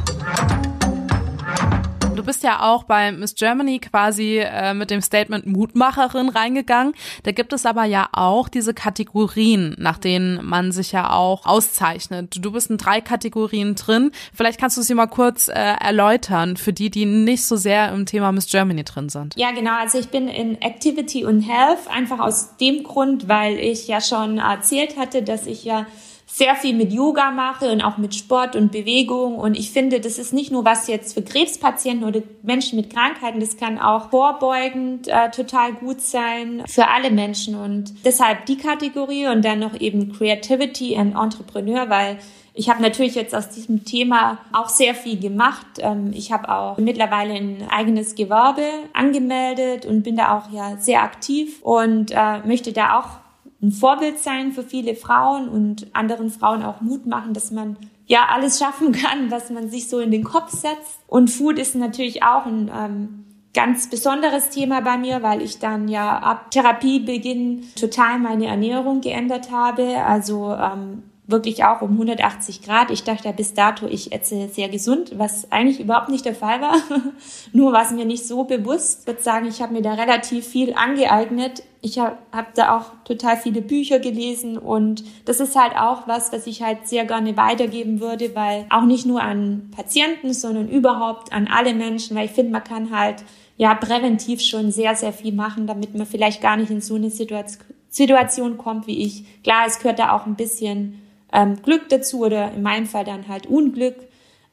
Du 2.18 2.24
bist 2.24 2.42
ja 2.42 2.68
auch 2.68 2.82
bei 2.82 3.12
Miss 3.12 3.36
Germany 3.36 3.78
quasi 3.78 4.38
äh, 4.38 4.74
mit 4.74 4.90
dem 4.90 5.00
Statement 5.00 5.46
Mutmacherin 5.46 6.28
reingegangen. 6.28 6.94
Da 7.22 7.30
gibt 7.30 7.52
es 7.52 7.64
aber 7.64 7.84
ja 7.84 8.08
auch 8.10 8.48
diese 8.48 8.74
Kategorien, 8.74 9.76
nach 9.78 9.98
denen 9.98 10.44
man 10.44 10.72
sich 10.72 10.90
ja 10.90 11.12
auch 11.12 11.46
auszeichnet. 11.46 12.44
Du 12.44 12.50
bist 12.50 12.70
in 12.70 12.76
drei 12.76 13.00
Kategorien 13.00 13.76
drin. 13.76 14.10
Vielleicht 14.34 14.58
kannst 14.58 14.76
du 14.76 14.82
sie 14.82 14.94
mal 14.94 15.06
kurz 15.06 15.46
äh, 15.46 15.52
erläutern 15.52 16.56
für 16.56 16.72
die, 16.72 16.90
die 16.90 17.06
nicht 17.06 17.46
so 17.46 17.54
sehr 17.54 17.92
im 17.92 18.04
Thema 18.04 18.32
Miss 18.32 18.50
Germany 18.50 18.82
drin 18.82 19.08
sind. 19.10 19.36
Ja, 19.36 19.52
genau. 19.52 19.78
Also 19.78 20.00
ich 20.00 20.08
bin 20.08 20.26
in 20.26 20.60
Activity 20.60 21.24
und 21.24 21.42
Health 21.42 21.86
einfach 21.88 22.18
aus 22.18 22.56
dem 22.56 22.82
Grund, 22.82 23.28
weil 23.28 23.60
ich 23.60 23.86
ja 23.86 24.00
schon 24.00 24.38
erzählt 24.38 24.96
hatte, 24.96 25.22
dass 25.22 25.46
ich 25.46 25.62
ja 25.62 25.86
sehr 26.30 26.54
viel 26.54 26.76
mit 26.76 26.92
Yoga 26.92 27.30
mache 27.30 27.72
und 27.72 27.80
auch 27.80 27.96
mit 27.96 28.14
Sport 28.14 28.54
und 28.54 28.70
Bewegung. 28.70 29.36
Und 29.36 29.58
ich 29.58 29.70
finde, 29.70 29.98
das 29.98 30.18
ist 30.18 30.34
nicht 30.34 30.52
nur 30.52 30.64
was 30.64 30.86
jetzt 30.86 31.14
für 31.14 31.22
Krebspatienten 31.22 32.06
oder 32.06 32.20
Menschen 32.42 32.76
mit 32.76 32.92
Krankheiten, 32.92 33.40
das 33.40 33.56
kann 33.56 33.78
auch 33.78 34.10
vorbeugend 34.10 35.08
äh, 35.08 35.30
total 35.30 35.72
gut 35.72 36.02
sein 36.02 36.62
für 36.66 36.88
alle 36.88 37.10
Menschen. 37.10 37.54
Und 37.54 38.04
deshalb 38.04 38.44
die 38.44 38.58
Kategorie 38.58 39.26
und 39.26 39.42
dann 39.42 39.58
noch 39.58 39.80
eben 39.80 40.12
Creativity 40.12 40.96
and 40.96 41.16
Entrepreneur, 41.16 41.88
weil 41.88 42.18
ich 42.52 42.68
habe 42.68 42.82
natürlich 42.82 43.14
jetzt 43.14 43.34
aus 43.34 43.48
diesem 43.48 43.84
Thema 43.84 44.38
auch 44.52 44.68
sehr 44.68 44.94
viel 44.94 45.18
gemacht. 45.18 45.66
Ähm, 45.78 46.10
ich 46.12 46.30
habe 46.30 46.50
auch 46.50 46.76
mittlerweile 46.76 47.34
ein 47.34 47.66
eigenes 47.70 48.16
Gewerbe 48.16 48.64
angemeldet 48.92 49.86
und 49.86 50.02
bin 50.02 50.16
da 50.16 50.36
auch 50.36 50.52
ja 50.52 50.76
sehr 50.76 51.02
aktiv 51.02 51.62
und 51.62 52.10
äh, 52.10 52.40
möchte 52.44 52.72
da 52.72 52.98
auch 52.98 53.27
ein 53.60 53.72
Vorbild 53.72 54.18
sein 54.18 54.52
für 54.52 54.62
viele 54.62 54.94
Frauen 54.94 55.48
und 55.48 55.94
anderen 55.94 56.30
Frauen 56.30 56.62
auch 56.62 56.80
Mut 56.80 57.06
machen, 57.06 57.34
dass 57.34 57.50
man 57.50 57.76
ja 58.06 58.28
alles 58.32 58.58
schaffen 58.58 58.92
kann, 58.92 59.30
was 59.30 59.50
man 59.50 59.68
sich 59.68 59.88
so 59.88 59.98
in 59.98 60.10
den 60.10 60.24
Kopf 60.24 60.50
setzt. 60.50 61.00
Und 61.06 61.30
Food 61.30 61.58
ist 61.58 61.74
natürlich 61.74 62.22
auch 62.22 62.46
ein 62.46 62.70
ähm, 62.74 63.24
ganz 63.54 63.90
besonderes 63.90 64.50
Thema 64.50 64.80
bei 64.80 64.96
mir, 64.96 65.22
weil 65.22 65.42
ich 65.42 65.58
dann 65.58 65.88
ja 65.88 66.18
ab 66.18 66.50
Therapiebeginn 66.50 67.64
total 67.74 68.18
meine 68.18 68.46
Ernährung 68.46 69.00
geändert 69.00 69.50
habe. 69.50 70.04
Also 70.04 70.52
ähm, 70.52 71.02
wirklich 71.28 71.62
auch 71.64 71.82
um 71.82 71.92
180 71.92 72.62
Grad. 72.62 72.90
Ich 72.90 73.04
dachte 73.04 73.26
ja 73.26 73.32
bis 73.32 73.52
dato, 73.52 73.86
ich 73.86 74.12
esse 74.12 74.48
sehr 74.48 74.70
gesund, 74.70 75.18
was 75.18 75.52
eigentlich 75.52 75.78
überhaupt 75.78 76.08
nicht 76.08 76.24
der 76.24 76.34
Fall 76.34 76.60
war. 76.62 76.76
Nur 77.52 77.72
war 77.72 77.82
es 77.82 77.90
mir 77.90 78.06
nicht 78.06 78.26
so 78.26 78.44
bewusst. 78.44 79.00
Ich 79.02 79.06
würde 79.06 79.22
sagen, 79.22 79.46
ich 79.46 79.60
habe 79.60 79.74
mir 79.74 79.82
da 79.82 79.92
relativ 79.92 80.46
viel 80.46 80.72
angeeignet. 80.72 81.62
Ich 81.82 81.98
habe 81.98 82.16
hab 82.32 82.54
da 82.54 82.76
auch 82.76 82.86
total 83.04 83.36
viele 83.36 83.60
Bücher 83.60 83.98
gelesen 84.00 84.56
und 84.58 85.04
das 85.26 85.38
ist 85.38 85.54
halt 85.54 85.76
auch 85.76 86.08
was, 86.08 86.32
was 86.32 86.46
ich 86.46 86.62
halt 86.62 86.88
sehr 86.88 87.04
gerne 87.04 87.36
weitergeben 87.36 88.00
würde, 88.00 88.34
weil 88.34 88.66
auch 88.70 88.84
nicht 88.84 89.06
nur 89.06 89.20
an 89.22 89.70
Patienten, 89.76 90.32
sondern 90.32 90.68
überhaupt 90.68 91.32
an 91.32 91.46
alle 91.46 91.74
Menschen, 91.74 92.16
weil 92.16 92.24
ich 92.24 92.32
finde, 92.32 92.52
man 92.52 92.64
kann 92.64 92.90
halt 92.90 93.22
ja 93.58 93.74
präventiv 93.74 94.40
schon 94.40 94.72
sehr, 94.72 94.96
sehr 94.96 95.12
viel 95.12 95.34
machen, 95.34 95.66
damit 95.66 95.94
man 95.94 96.06
vielleicht 96.06 96.40
gar 96.40 96.56
nicht 96.56 96.70
in 96.70 96.80
so 96.80 96.94
eine 96.94 97.10
Situation 97.10 97.62
Situation 97.90 98.58
kommt 98.58 98.86
wie 98.86 99.02
ich. 99.02 99.42
Klar, 99.42 99.64
es 99.66 99.78
gehört 99.78 99.98
da 99.98 100.12
auch 100.12 100.26
ein 100.26 100.36
bisschen 100.36 101.00
ähm, 101.32 101.60
Glück 101.62 101.88
dazu 101.88 102.24
oder 102.24 102.52
in 102.52 102.62
meinem 102.62 102.86
Fall 102.86 103.04
dann 103.04 103.28
halt 103.28 103.46
Unglück. 103.46 103.96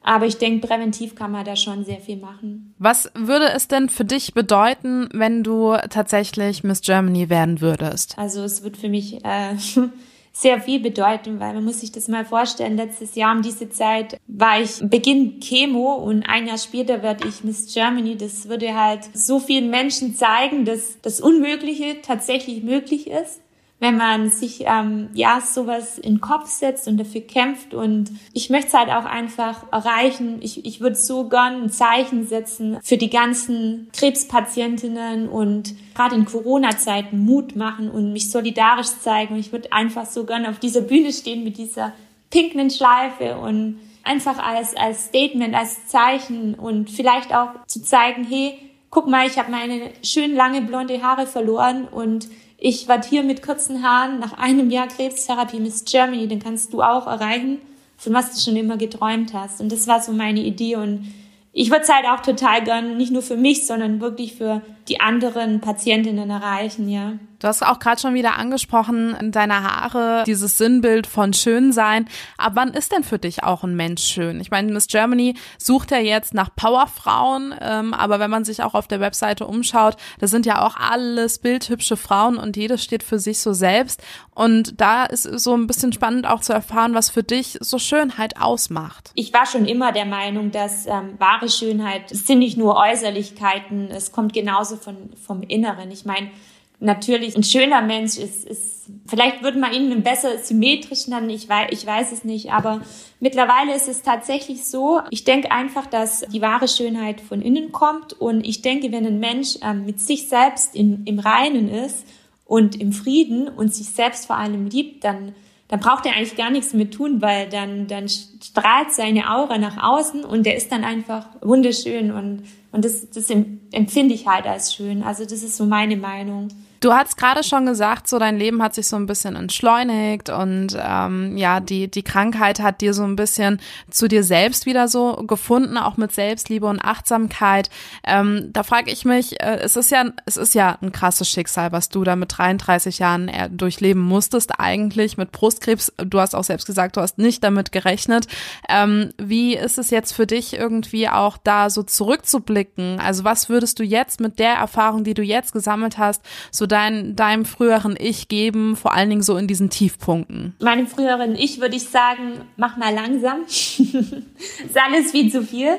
Aber 0.02 0.26
ich 0.26 0.38
denke, 0.38 0.68
präventiv 0.68 1.16
kann 1.16 1.32
man 1.32 1.44
da 1.44 1.56
schon 1.56 1.84
sehr 1.84 1.98
viel 1.98 2.16
machen. 2.16 2.74
Was 2.78 3.10
würde 3.14 3.50
es 3.50 3.66
denn 3.66 3.88
für 3.88 4.04
dich 4.04 4.34
bedeuten, 4.34 5.08
wenn 5.12 5.42
du 5.42 5.76
tatsächlich 5.90 6.62
Miss 6.62 6.80
Germany 6.80 7.28
werden 7.28 7.60
würdest? 7.60 8.16
Also 8.16 8.42
es 8.44 8.62
wird 8.62 8.76
für 8.76 8.88
mich 8.88 9.24
äh, 9.24 9.56
sehr 10.32 10.60
viel 10.60 10.78
bedeuten, 10.78 11.40
weil 11.40 11.54
man 11.54 11.64
muss 11.64 11.80
sich 11.80 11.90
das 11.90 12.06
mal 12.06 12.24
vorstellen, 12.24 12.76
letztes 12.76 13.16
Jahr 13.16 13.34
um 13.34 13.42
diese 13.42 13.68
Zeit 13.68 14.20
war 14.28 14.60
ich 14.60 14.78
Beginn 14.80 15.40
Chemo 15.40 15.94
und 15.94 16.22
ein 16.22 16.46
Jahr 16.46 16.58
später 16.58 17.02
werde 17.02 17.26
ich 17.26 17.42
Miss 17.42 17.74
Germany. 17.74 18.16
Das 18.16 18.48
würde 18.48 18.80
halt 18.80 19.00
so 19.12 19.40
vielen 19.40 19.70
Menschen 19.70 20.14
zeigen, 20.14 20.64
dass 20.64 21.00
das 21.02 21.20
Unmögliche 21.20 22.00
tatsächlich 22.02 22.62
möglich 22.62 23.10
ist 23.10 23.40
wenn 23.78 23.98
man 23.98 24.30
sich 24.30 24.64
ähm, 24.66 25.10
ja 25.12 25.40
sowas 25.40 25.98
in 25.98 26.14
den 26.14 26.20
Kopf 26.20 26.48
setzt 26.48 26.88
und 26.88 26.96
dafür 26.96 27.20
kämpft. 27.20 27.74
Und 27.74 28.10
ich 28.32 28.48
möchte 28.48 28.68
es 28.68 28.74
halt 28.74 28.88
auch 28.88 29.04
einfach 29.04 29.70
erreichen. 29.70 30.38
Ich, 30.40 30.64
ich 30.64 30.80
würde 30.80 30.96
so 30.96 31.28
gern 31.28 31.64
ein 31.64 31.70
Zeichen 31.70 32.26
setzen 32.26 32.78
für 32.82 32.96
die 32.96 33.10
ganzen 33.10 33.88
Krebspatientinnen 33.92 35.28
und 35.28 35.74
gerade 35.94 36.14
in 36.14 36.24
Corona-Zeiten 36.24 37.18
Mut 37.18 37.54
machen 37.54 37.90
und 37.90 38.12
mich 38.12 38.30
solidarisch 38.30 38.98
zeigen. 39.00 39.36
Ich 39.36 39.52
würde 39.52 39.72
einfach 39.72 40.06
so 40.06 40.24
gern 40.24 40.46
auf 40.46 40.58
dieser 40.58 40.80
Bühne 40.80 41.12
stehen 41.12 41.44
mit 41.44 41.58
dieser 41.58 41.92
pinken 42.30 42.70
Schleife 42.70 43.36
und 43.36 43.78
einfach 44.04 44.38
als, 44.38 44.74
als 44.74 45.06
Statement, 45.06 45.54
als 45.54 45.86
Zeichen 45.86 46.54
und 46.54 46.90
vielleicht 46.90 47.34
auch 47.34 47.50
zu 47.66 47.82
zeigen, 47.82 48.24
hey, 48.24 48.58
guck 48.90 49.06
mal, 49.08 49.26
ich 49.26 49.38
habe 49.38 49.50
meine 49.50 49.90
schön 50.02 50.34
lange 50.34 50.62
blonde 50.62 51.02
Haare 51.02 51.26
verloren 51.26 51.86
und 51.88 52.28
ich 52.58 52.88
werde 52.88 53.06
hier 53.06 53.22
mit 53.22 53.42
kurzen 53.42 53.82
Haaren 53.82 54.18
nach 54.18 54.32
einem 54.38 54.70
Jahr 54.70 54.88
Krebstherapie 54.88 55.60
Miss 55.60 55.84
Germany, 55.84 56.26
den 56.26 56.42
kannst 56.42 56.72
du 56.72 56.82
auch 56.82 57.06
erreichen, 57.06 57.58
von 57.96 58.14
was 58.14 58.32
du 58.32 58.40
schon 58.40 58.56
immer 58.56 58.76
geträumt 58.76 59.34
hast. 59.34 59.60
Und 59.60 59.70
das 59.72 59.86
war 59.86 60.00
so 60.00 60.12
meine 60.12 60.40
Idee 60.40 60.76
und 60.76 61.12
ich 61.52 61.70
würde 61.70 61.84
es 61.84 61.92
halt 61.92 62.06
auch 62.06 62.20
total 62.20 62.62
gern, 62.64 62.96
nicht 62.98 63.12
nur 63.12 63.22
für 63.22 63.36
mich, 63.36 63.66
sondern 63.66 64.00
wirklich 64.00 64.34
für 64.34 64.60
die 64.88 65.00
anderen 65.00 65.60
Patientinnen 65.60 66.30
erreichen, 66.30 66.88
ja. 66.88 67.14
Du 67.38 67.48
hast 67.48 67.62
auch 67.62 67.78
gerade 67.78 68.00
schon 68.00 68.14
wieder 68.14 68.36
angesprochen, 68.36 69.14
deine 69.30 69.62
Haare, 69.62 70.24
dieses 70.26 70.56
Sinnbild 70.56 71.06
von 71.06 71.34
Schönsein. 71.34 72.08
Aber 72.38 72.56
wann 72.56 72.72
ist 72.72 72.92
denn 72.92 73.04
für 73.04 73.18
dich 73.18 73.44
auch 73.44 73.62
ein 73.62 73.76
Mensch 73.76 74.02
schön? 74.04 74.40
Ich 74.40 74.50
meine, 74.50 74.72
Miss 74.72 74.86
Germany 74.86 75.34
sucht 75.58 75.90
ja 75.90 75.98
jetzt 75.98 76.32
nach 76.32 76.54
Powerfrauen, 76.56 77.54
ähm, 77.60 77.92
aber 77.92 78.20
wenn 78.20 78.30
man 78.30 78.44
sich 78.44 78.62
auch 78.62 78.74
auf 78.74 78.88
der 78.88 79.00
Webseite 79.00 79.46
umschaut, 79.46 79.96
da 80.18 80.26
sind 80.28 80.46
ja 80.46 80.66
auch 80.66 80.76
alles 80.76 81.38
bildhübsche 81.38 81.98
Frauen 81.98 82.38
und 82.38 82.56
jedes 82.56 82.82
steht 82.82 83.02
für 83.02 83.18
sich 83.18 83.40
so 83.40 83.52
selbst. 83.52 84.02
Und 84.34 84.80
da 84.80 85.04
ist 85.04 85.22
so 85.22 85.54
ein 85.54 85.66
bisschen 85.66 85.92
spannend 85.92 86.26
auch 86.26 86.40
zu 86.40 86.52
erfahren, 86.52 86.94
was 86.94 87.10
für 87.10 87.22
dich 87.22 87.58
so 87.60 87.78
Schönheit 87.78 88.40
ausmacht. 88.40 89.10
Ich 89.14 89.32
war 89.32 89.46
schon 89.46 89.66
immer 89.66 89.92
der 89.92 90.04
Meinung, 90.04 90.50
dass 90.50 90.86
ähm, 90.86 91.14
wahre 91.18 91.48
Schönheit 91.48 92.10
sind 92.10 92.38
nicht 92.38 92.56
nur 92.56 92.76
Äußerlichkeiten, 92.76 93.90
es 93.90 94.12
kommt 94.12 94.32
genauso 94.32 94.75
von, 94.76 95.10
vom 95.26 95.42
Inneren. 95.42 95.90
Ich 95.90 96.04
meine, 96.04 96.30
natürlich 96.78 97.36
ein 97.36 97.42
schöner 97.42 97.82
Mensch 97.82 98.18
ist, 98.18 98.46
ist 98.46 98.90
vielleicht 99.06 99.42
würde 99.42 99.58
man 99.58 99.72
ihn 99.72 100.02
besser 100.02 100.38
symmetrisch 100.38 101.08
nennen, 101.08 101.30
ich 101.30 101.48
weiß, 101.48 101.68
ich 101.70 101.86
weiß 101.86 102.12
es 102.12 102.24
nicht, 102.24 102.52
aber 102.52 102.82
mittlerweile 103.18 103.74
ist 103.74 103.88
es 103.88 104.02
tatsächlich 104.02 104.64
so, 104.64 105.00
ich 105.10 105.24
denke 105.24 105.50
einfach, 105.50 105.86
dass 105.86 106.20
die 106.20 106.42
wahre 106.42 106.68
Schönheit 106.68 107.20
von 107.20 107.40
innen 107.40 107.72
kommt 107.72 108.12
und 108.12 108.46
ich 108.46 108.62
denke, 108.62 108.92
wenn 108.92 109.06
ein 109.06 109.20
Mensch 109.20 109.56
ähm, 109.62 109.86
mit 109.86 110.00
sich 110.00 110.28
selbst 110.28 110.74
in, 110.74 111.04
im 111.06 111.18
Reinen 111.18 111.68
ist 111.68 112.06
und 112.44 112.80
im 112.80 112.92
Frieden 112.92 113.48
und 113.48 113.74
sich 113.74 113.88
selbst 113.88 114.26
vor 114.26 114.36
allem 114.36 114.66
liebt, 114.68 115.02
dann 115.02 115.34
dann 115.68 115.80
braucht 115.80 116.06
er 116.06 116.14
eigentlich 116.14 116.36
gar 116.36 116.50
nichts 116.50 116.72
mehr 116.74 116.90
tun, 116.90 117.20
weil 117.20 117.48
dann, 117.48 117.88
dann 117.88 118.08
strahlt 118.08 118.92
seine 118.92 119.34
Aura 119.34 119.58
nach 119.58 119.82
außen 119.82 120.24
und 120.24 120.46
der 120.46 120.56
ist 120.56 120.70
dann 120.70 120.84
einfach 120.84 121.26
wunderschön 121.40 122.12
und, 122.12 122.44
und 122.76 122.84
das, 122.84 123.08
das 123.08 123.30
empfinde 123.30 124.14
ich 124.14 124.26
halt 124.26 124.46
als 124.46 124.74
schön. 124.74 125.02
Also 125.02 125.24
das 125.24 125.42
ist 125.42 125.56
so 125.56 125.64
meine 125.64 125.96
Meinung. 125.96 126.48
Du 126.86 126.94
hast 126.94 127.16
gerade 127.16 127.42
schon 127.42 127.66
gesagt, 127.66 128.06
so 128.06 128.20
dein 128.20 128.38
Leben 128.38 128.62
hat 128.62 128.76
sich 128.76 128.86
so 128.86 128.94
ein 128.94 129.06
bisschen 129.06 129.34
entschleunigt 129.34 130.30
und 130.30 130.68
ähm, 130.80 131.36
ja, 131.36 131.58
die, 131.58 131.90
die 131.90 132.04
Krankheit 132.04 132.60
hat 132.60 132.80
dir 132.80 132.94
so 132.94 133.02
ein 133.02 133.16
bisschen 133.16 133.60
zu 133.90 134.06
dir 134.06 134.22
selbst 134.22 134.66
wieder 134.66 134.86
so 134.86 135.16
gefunden, 135.26 135.78
auch 135.78 135.96
mit 135.96 136.12
Selbstliebe 136.12 136.64
und 136.64 136.80
Achtsamkeit. 136.80 137.70
Ähm, 138.04 138.50
da 138.52 138.62
frage 138.62 138.92
ich 138.92 139.04
mich, 139.04 139.40
äh, 139.42 139.56
es 139.56 139.74
ist 139.74 139.90
ja, 139.90 140.04
es 140.26 140.36
ist 140.36 140.54
ja 140.54 140.78
ein 140.80 140.92
krasses 140.92 141.28
Schicksal, 141.28 141.72
was 141.72 141.88
du 141.88 142.04
da 142.04 142.14
mit 142.14 142.38
33 142.38 143.00
Jahren 143.00 143.26
äh, 143.26 143.50
durchleben 143.50 144.02
musstest, 144.02 144.60
eigentlich 144.60 145.16
mit 145.16 145.32
Brustkrebs. 145.32 145.92
Du 145.96 146.20
hast 146.20 146.36
auch 146.36 146.44
selbst 146.44 146.66
gesagt, 146.66 146.96
du 146.96 147.00
hast 147.00 147.18
nicht 147.18 147.42
damit 147.42 147.72
gerechnet. 147.72 148.28
Ähm, 148.68 149.12
wie 149.20 149.56
ist 149.56 149.78
es 149.78 149.90
jetzt 149.90 150.12
für 150.12 150.28
dich 150.28 150.54
irgendwie 150.54 151.08
auch 151.08 151.36
da 151.36 151.68
so 151.68 151.82
zurückzublicken? 151.82 153.00
Also 153.00 153.24
was 153.24 153.48
würdest 153.48 153.80
du 153.80 153.82
jetzt 153.82 154.20
mit 154.20 154.38
der 154.38 154.54
Erfahrung, 154.54 155.02
die 155.02 155.14
du 155.14 155.22
jetzt 155.22 155.52
gesammelt 155.52 155.98
hast, 155.98 156.22
so 156.52 156.75
dein, 156.76 157.16
deinem 157.16 157.46
früheren 157.46 157.96
Ich 157.98 158.28
geben, 158.28 158.76
vor 158.76 158.92
allen 158.92 159.08
Dingen 159.08 159.22
so 159.22 159.38
in 159.38 159.46
diesen 159.46 159.70
Tiefpunkten? 159.70 160.54
Meinem 160.60 160.86
früheren 160.86 161.34
Ich 161.34 161.60
würde 161.60 161.76
ich 161.76 161.84
sagen, 161.84 162.42
mach 162.56 162.76
mal 162.76 162.94
langsam. 162.94 163.42
ist 163.46 164.76
alles 164.76 165.10
viel 165.10 165.32
zu 165.32 165.42
viel. 165.42 165.78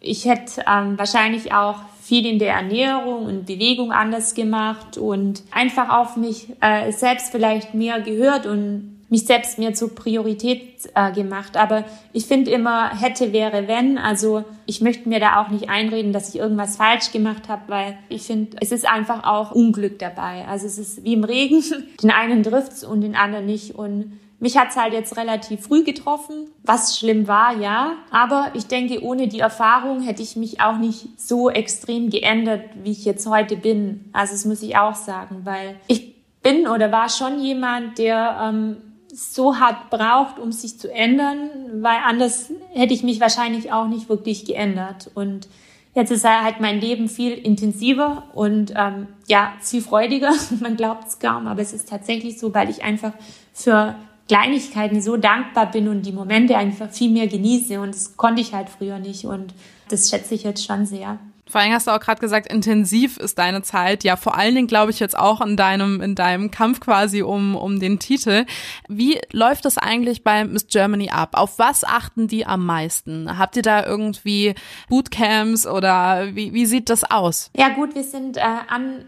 Ich 0.00 0.24
hätte 0.24 0.64
ähm, 0.66 0.98
wahrscheinlich 0.98 1.52
auch 1.52 1.80
viel 2.00 2.24
in 2.24 2.38
der 2.38 2.54
Ernährung 2.54 3.26
und 3.26 3.46
Bewegung 3.46 3.92
anders 3.92 4.34
gemacht 4.34 4.96
und 4.96 5.42
einfach 5.50 5.90
auf 5.90 6.16
mich 6.16 6.48
äh, 6.60 6.90
selbst 6.92 7.30
vielleicht 7.30 7.74
mehr 7.74 8.00
gehört 8.00 8.46
und 8.46 9.01
mich 9.12 9.26
selbst 9.26 9.58
mehr 9.58 9.74
zur 9.74 9.94
Priorität 9.94 10.88
äh, 10.94 11.12
gemacht. 11.12 11.58
Aber 11.58 11.84
ich 12.14 12.24
finde 12.24 12.50
immer, 12.50 12.98
hätte, 12.98 13.34
wäre, 13.34 13.68
wenn. 13.68 13.98
Also 13.98 14.42
ich 14.64 14.80
möchte 14.80 15.06
mir 15.06 15.20
da 15.20 15.42
auch 15.42 15.50
nicht 15.50 15.68
einreden, 15.68 16.14
dass 16.14 16.30
ich 16.30 16.40
irgendwas 16.40 16.76
falsch 16.76 17.12
gemacht 17.12 17.50
habe, 17.50 17.64
weil 17.66 17.98
ich 18.08 18.22
finde, 18.22 18.56
es 18.62 18.72
ist 18.72 18.88
einfach 18.88 19.24
auch 19.24 19.50
Unglück 19.52 19.98
dabei. 19.98 20.46
Also 20.48 20.66
es 20.66 20.78
ist 20.78 21.04
wie 21.04 21.12
im 21.12 21.24
Regen. 21.24 21.62
Den 22.02 22.10
einen 22.10 22.42
trifft's 22.42 22.84
und 22.84 23.02
den 23.02 23.14
anderen 23.14 23.44
nicht. 23.44 23.74
Und 23.74 24.18
mich 24.38 24.56
hat's 24.56 24.76
halt 24.76 24.94
jetzt 24.94 25.14
relativ 25.18 25.60
früh 25.60 25.84
getroffen, 25.84 26.46
was 26.62 26.98
schlimm 26.98 27.28
war, 27.28 27.60
ja. 27.60 27.92
Aber 28.10 28.52
ich 28.54 28.66
denke, 28.66 29.04
ohne 29.04 29.28
die 29.28 29.40
Erfahrung 29.40 30.00
hätte 30.00 30.22
ich 30.22 30.36
mich 30.36 30.62
auch 30.62 30.78
nicht 30.78 31.20
so 31.20 31.50
extrem 31.50 32.08
geändert, 32.08 32.62
wie 32.82 32.92
ich 32.92 33.04
jetzt 33.04 33.26
heute 33.26 33.58
bin. 33.58 34.08
Also 34.14 34.32
das 34.32 34.46
muss 34.46 34.62
ich 34.62 34.78
auch 34.78 34.94
sagen, 34.94 35.42
weil 35.44 35.76
ich 35.86 36.14
bin 36.42 36.66
oder 36.66 36.90
war 36.90 37.10
schon 37.10 37.40
jemand, 37.40 37.98
der 37.98 38.38
ähm, 38.42 38.76
so 39.12 39.58
hart 39.58 39.90
braucht, 39.90 40.38
um 40.38 40.52
sich 40.52 40.78
zu 40.78 40.90
ändern, 40.90 41.50
weil 41.82 41.98
anders 42.04 42.50
hätte 42.72 42.94
ich 42.94 43.02
mich 43.02 43.20
wahrscheinlich 43.20 43.70
auch 43.70 43.86
nicht 43.86 44.08
wirklich 44.08 44.46
geändert. 44.46 45.10
Und 45.14 45.48
jetzt 45.94 46.10
ist 46.10 46.24
halt 46.24 46.60
mein 46.60 46.80
Leben 46.80 47.08
viel 47.08 47.32
intensiver 47.32 48.24
und 48.34 48.72
ähm, 48.74 49.08
ja, 49.26 49.52
viel 49.60 49.82
freudiger. 49.82 50.32
Man 50.60 50.76
glaubt 50.76 51.08
es 51.08 51.18
kaum, 51.18 51.46
aber 51.46 51.60
es 51.60 51.74
ist 51.74 51.90
tatsächlich 51.90 52.38
so, 52.38 52.54
weil 52.54 52.70
ich 52.70 52.82
einfach 52.82 53.12
für 53.52 53.94
Kleinigkeiten 54.28 55.02
so 55.02 55.18
dankbar 55.18 55.70
bin 55.70 55.88
und 55.88 56.06
die 56.06 56.12
Momente 56.12 56.56
einfach 56.56 56.90
viel 56.90 57.10
mehr 57.10 57.26
genieße. 57.26 57.80
Und 57.80 57.94
das 57.94 58.16
konnte 58.16 58.40
ich 58.40 58.54
halt 58.54 58.70
früher 58.70 58.98
nicht. 58.98 59.26
Und 59.26 59.52
das 59.90 60.08
schätze 60.08 60.34
ich 60.34 60.44
jetzt 60.44 60.64
schon 60.64 60.86
sehr. 60.86 61.18
Vor 61.48 61.60
allem 61.60 61.72
hast 61.72 61.86
du 61.86 61.90
auch 61.90 62.00
gerade 62.00 62.20
gesagt, 62.20 62.52
intensiv 62.52 63.16
ist 63.16 63.38
deine 63.38 63.62
Zeit. 63.62 64.04
Ja, 64.04 64.16
vor 64.16 64.36
allen 64.36 64.54
Dingen 64.54 64.68
glaube 64.68 64.90
ich 64.92 65.00
jetzt 65.00 65.18
auch 65.18 65.40
in 65.40 65.56
deinem, 65.56 66.00
in 66.00 66.14
deinem 66.14 66.50
Kampf 66.50 66.80
quasi 66.80 67.22
um, 67.22 67.56
um 67.56 67.80
den 67.80 67.98
Titel. 67.98 68.46
Wie 68.88 69.20
läuft 69.32 69.64
das 69.64 69.76
eigentlich 69.76 70.22
bei 70.22 70.44
Miss 70.44 70.68
Germany 70.68 71.10
ab? 71.10 71.30
Auf 71.34 71.58
was 71.58 71.84
achten 71.84 72.28
die 72.28 72.46
am 72.46 72.64
meisten? 72.64 73.38
Habt 73.38 73.56
ihr 73.56 73.62
da 73.62 73.84
irgendwie 73.84 74.54
Bootcamps 74.88 75.66
oder 75.66 76.34
wie, 76.34 76.54
wie 76.54 76.66
sieht 76.66 76.88
das 76.88 77.02
aus? 77.10 77.50
Ja 77.56 77.70
gut, 77.70 77.94
wir 77.94 78.04
sind 78.04 78.36
äh, 78.36 78.42
an, 78.68 79.06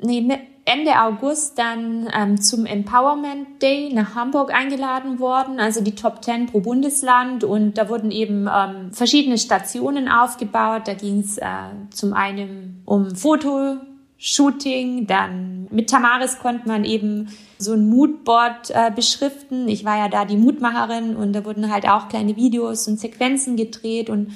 nee, 0.00 0.20
Ende 0.64 1.00
August 1.00 1.58
dann 1.58 2.08
ähm, 2.16 2.40
zum 2.40 2.66
Empowerment 2.66 3.60
Day 3.60 3.92
nach 3.92 4.14
Hamburg 4.14 4.54
eingeladen 4.54 5.18
worden, 5.18 5.58
also 5.58 5.80
die 5.80 5.96
Top 5.96 6.24
10 6.24 6.46
pro 6.46 6.60
Bundesland 6.60 7.42
und 7.42 7.78
da 7.78 7.88
wurden 7.88 8.12
eben 8.12 8.48
ähm, 8.52 8.92
verschiedene 8.92 9.38
Stationen 9.38 10.08
aufgebaut. 10.08 10.82
Da 10.86 10.94
ging 10.94 11.20
es 11.20 11.38
äh, 11.38 11.46
zum 11.90 12.12
einen 12.12 12.82
um 12.84 13.16
Foto, 13.16 13.78
Shooting. 14.24 15.08
Dann 15.08 15.66
mit 15.72 15.90
Tamaris 15.90 16.38
konnte 16.38 16.68
man 16.68 16.84
eben 16.84 17.26
so 17.58 17.72
ein 17.72 17.90
Moodboard 17.90 18.70
äh, 18.70 18.92
beschriften. 18.94 19.66
Ich 19.66 19.84
war 19.84 19.98
ja 19.98 20.08
da 20.08 20.24
die 20.24 20.36
Mutmacherin 20.36 21.16
und 21.16 21.32
da 21.32 21.44
wurden 21.44 21.72
halt 21.72 21.88
auch 21.88 22.08
kleine 22.08 22.36
Videos 22.36 22.86
und 22.86 23.00
Sequenzen 23.00 23.56
gedreht 23.56 24.08
und 24.08 24.28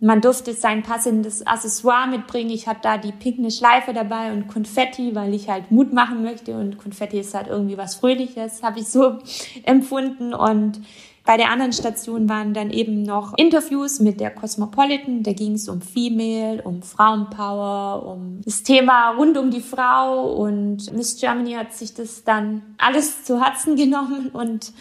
man 0.00 0.20
durfte 0.20 0.54
sein 0.54 0.82
passendes 0.82 1.46
Accessoire 1.46 2.08
mitbringen. 2.08 2.50
Ich 2.50 2.66
hatte 2.66 2.80
da 2.82 2.98
die 2.98 3.12
pinkne 3.12 3.50
Schleife 3.50 3.92
dabei 3.92 4.32
und 4.32 4.48
Konfetti, 4.48 5.14
weil 5.14 5.34
ich 5.34 5.48
halt 5.48 5.70
Mut 5.70 5.92
machen 5.92 6.22
möchte 6.22 6.56
und 6.56 6.78
Konfetti 6.78 7.20
ist 7.20 7.34
halt 7.34 7.48
irgendwie 7.48 7.76
was 7.76 7.96
Fröhliches, 7.96 8.62
habe 8.62 8.80
ich 8.80 8.88
so 8.88 9.18
empfunden 9.64 10.32
und 10.32 10.80
bei 11.24 11.36
der 11.36 11.50
anderen 11.50 11.72
Station 11.72 12.28
waren 12.28 12.54
dann 12.54 12.70
eben 12.70 13.02
noch 13.02 13.36
Interviews 13.36 14.00
mit 14.00 14.20
der 14.20 14.30
Cosmopolitan. 14.30 15.22
Da 15.22 15.32
ging 15.32 15.52
es 15.52 15.68
um 15.68 15.80
Female, 15.82 16.62
um 16.62 16.82
Frauenpower, 16.82 18.06
um 18.06 18.40
das 18.44 18.62
Thema 18.62 19.10
rund 19.10 19.36
um 19.36 19.50
die 19.50 19.60
Frau. 19.60 20.32
Und 20.32 20.92
Miss 20.92 21.20
Germany 21.20 21.52
hat 21.52 21.74
sich 21.74 21.94
das 21.94 22.24
dann 22.24 22.62
alles 22.78 23.24
zu 23.24 23.40
Herzen 23.40 23.76
genommen. 23.76 24.30
Und 24.32 24.72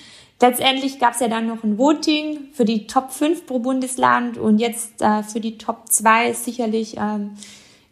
letztendlich 0.41 0.99
gab 0.99 1.13
es 1.13 1.19
ja 1.19 1.27
dann 1.27 1.47
noch 1.47 1.63
ein 1.63 1.77
Voting 1.77 2.49
für 2.53 2.65
die 2.65 2.87
Top 2.87 3.11
5 3.11 3.45
pro 3.45 3.59
Bundesland 3.59 4.37
und 4.37 4.59
jetzt 4.59 5.01
äh, 5.01 5.23
für 5.23 5.39
die 5.39 5.57
Top 5.57 5.89
2 5.89 6.33
sicherlich 6.33 6.97
ähm, 6.97 7.31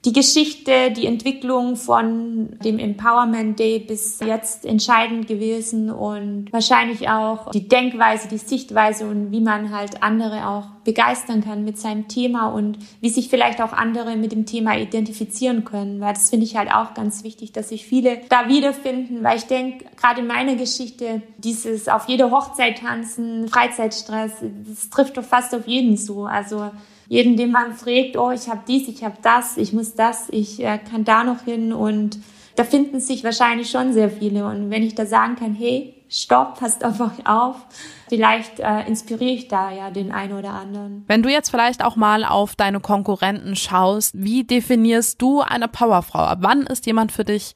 die 0.05 0.13
Geschichte, 0.13 0.91
die 0.91 1.05
Entwicklung 1.05 1.75
von 1.75 2.57
dem 2.63 2.79
Empowerment 2.79 3.60
Day 3.60 3.79
bis 3.79 4.19
jetzt 4.21 4.65
entscheidend 4.65 5.27
gewesen 5.27 5.89
und 5.91 6.47
wahrscheinlich 6.53 7.10
auch 7.10 7.51
die 7.51 7.67
Denkweise, 7.67 8.29
die 8.29 8.38
Sichtweise 8.38 9.05
und 9.07 9.31
wie 9.31 9.41
man 9.41 9.75
halt 9.75 10.01
andere 10.03 10.47
auch 10.47 10.67
begeistern 10.88 11.43
kann 11.43 11.65
mit 11.65 11.78
seinem 11.78 12.08
Thema 12.08 12.47
und 12.47 12.80
wie 13.02 13.10
sich 13.10 13.28
vielleicht 13.28 13.62
auch 13.62 13.73
andere 13.73 14.15
mit 14.15 14.32
dem 14.32 14.45
Thema 14.45 14.78
identifizieren 14.78 15.65
können, 15.65 16.00
weil 16.00 16.13
das 16.13 16.30
finde 16.30 16.45
ich 16.45 16.56
halt 16.56 16.71
auch 16.71 16.93
ganz 16.93 17.26
wichtig, 17.26 17.52
dass 17.52 17.67
sich 17.67 17.86
viele 17.86 18.21
da 18.30 18.47
wiederfinden, 18.47 19.21
weil 19.21 19.38
ich 19.38 19.47
denke, 19.47 19.84
gerade 19.97 20.21
in 20.21 20.28
meiner 20.28 20.56
Geschichte, 20.56 21.21
dieses 21.39 21.89
auf 21.89 22.08
jede 22.08 22.32
Hochzeit 22.32 22.78
tanzen, 22.78 23.50
Freizeitstress, 23.50 24.32
das 24.65 24.89
trifft 24.89 25.17
doch 25.17 25.26
fast 25.26 25.54
auf 25.54 25.67
jeden 25.67 25.97
so. 25.97 26.23
Also 26.23 26.71
jeden, 27.10 27.36
den 27.36 27.52
man 27.52 27.73
fragt, 27.73 28.15
oh, 28.15 28.32
ich 28.32 28.47
habe 28.47 28.62
dies, 28.65 28.88
ich 28.88 29.04
habe 29.04 29.17
das, 29.21 29.58
ich 29.58 29.73
muss 29.73 29.93
das, 29.93 30.30
ich 30.30 30.63
äh, 30.63 30.78
kann 30.78 31.04
da 31.04 31.26
noch 31.26 31.43
hin 31.43 31.73
und 31.73 32.17
da 32.56 32.63
finden 32.63 33.02
sich 33.02 33.26
wahrscheinlich 33.26 33.69
schon 33.69 33.91
sehr 33.91 34.10
viele. 34.10 34.47
Und 34.47 34.69
wenn 34.69 34.84
ich 34.84 34.95
da 34.95 35.06
sagen 35.06 35.36
kann, 35.36 35.54
hey, 35.54 35.96
stopp, 36.09 36.59
passt 36.59 36.83
auf 36.83 36.99
euch 36.99 37.25
auf, 37.25 37.55
vielleicht 38.09 38.59
äh, 38.59 38.87
inspiriere 38.87 39.31
ich 39.31 39.47
da 39.47 39.71
ja 39.71 39.91
den 39.91 40.11
einen 40.11 40.37
oder 40.37 40.51
anderen. 40.51 41.03
Wenn 41.07 41.23
du 41.23 41.29
jetzt 41.29 41.49
vielleicht 41.49 41.83
auch 41.83 41.95
mal 41.95 42.23
auf 42.23 42.55
deine 42.55 42.79
Konkurrenten 42.79 43.55
schaust, 43.55 44.11
wie 44.17 44.43
definierst 44.43 45.21
du 45.21 45.41
eine 45.41 45.67
Powerfrau? 45.67 46.19
Ab 46.19 46.39
wann 46.41 46.61
ist 46.63 46.85
jemand 46.85 47.11
für 47.11 47.25
dich 47.25 47.55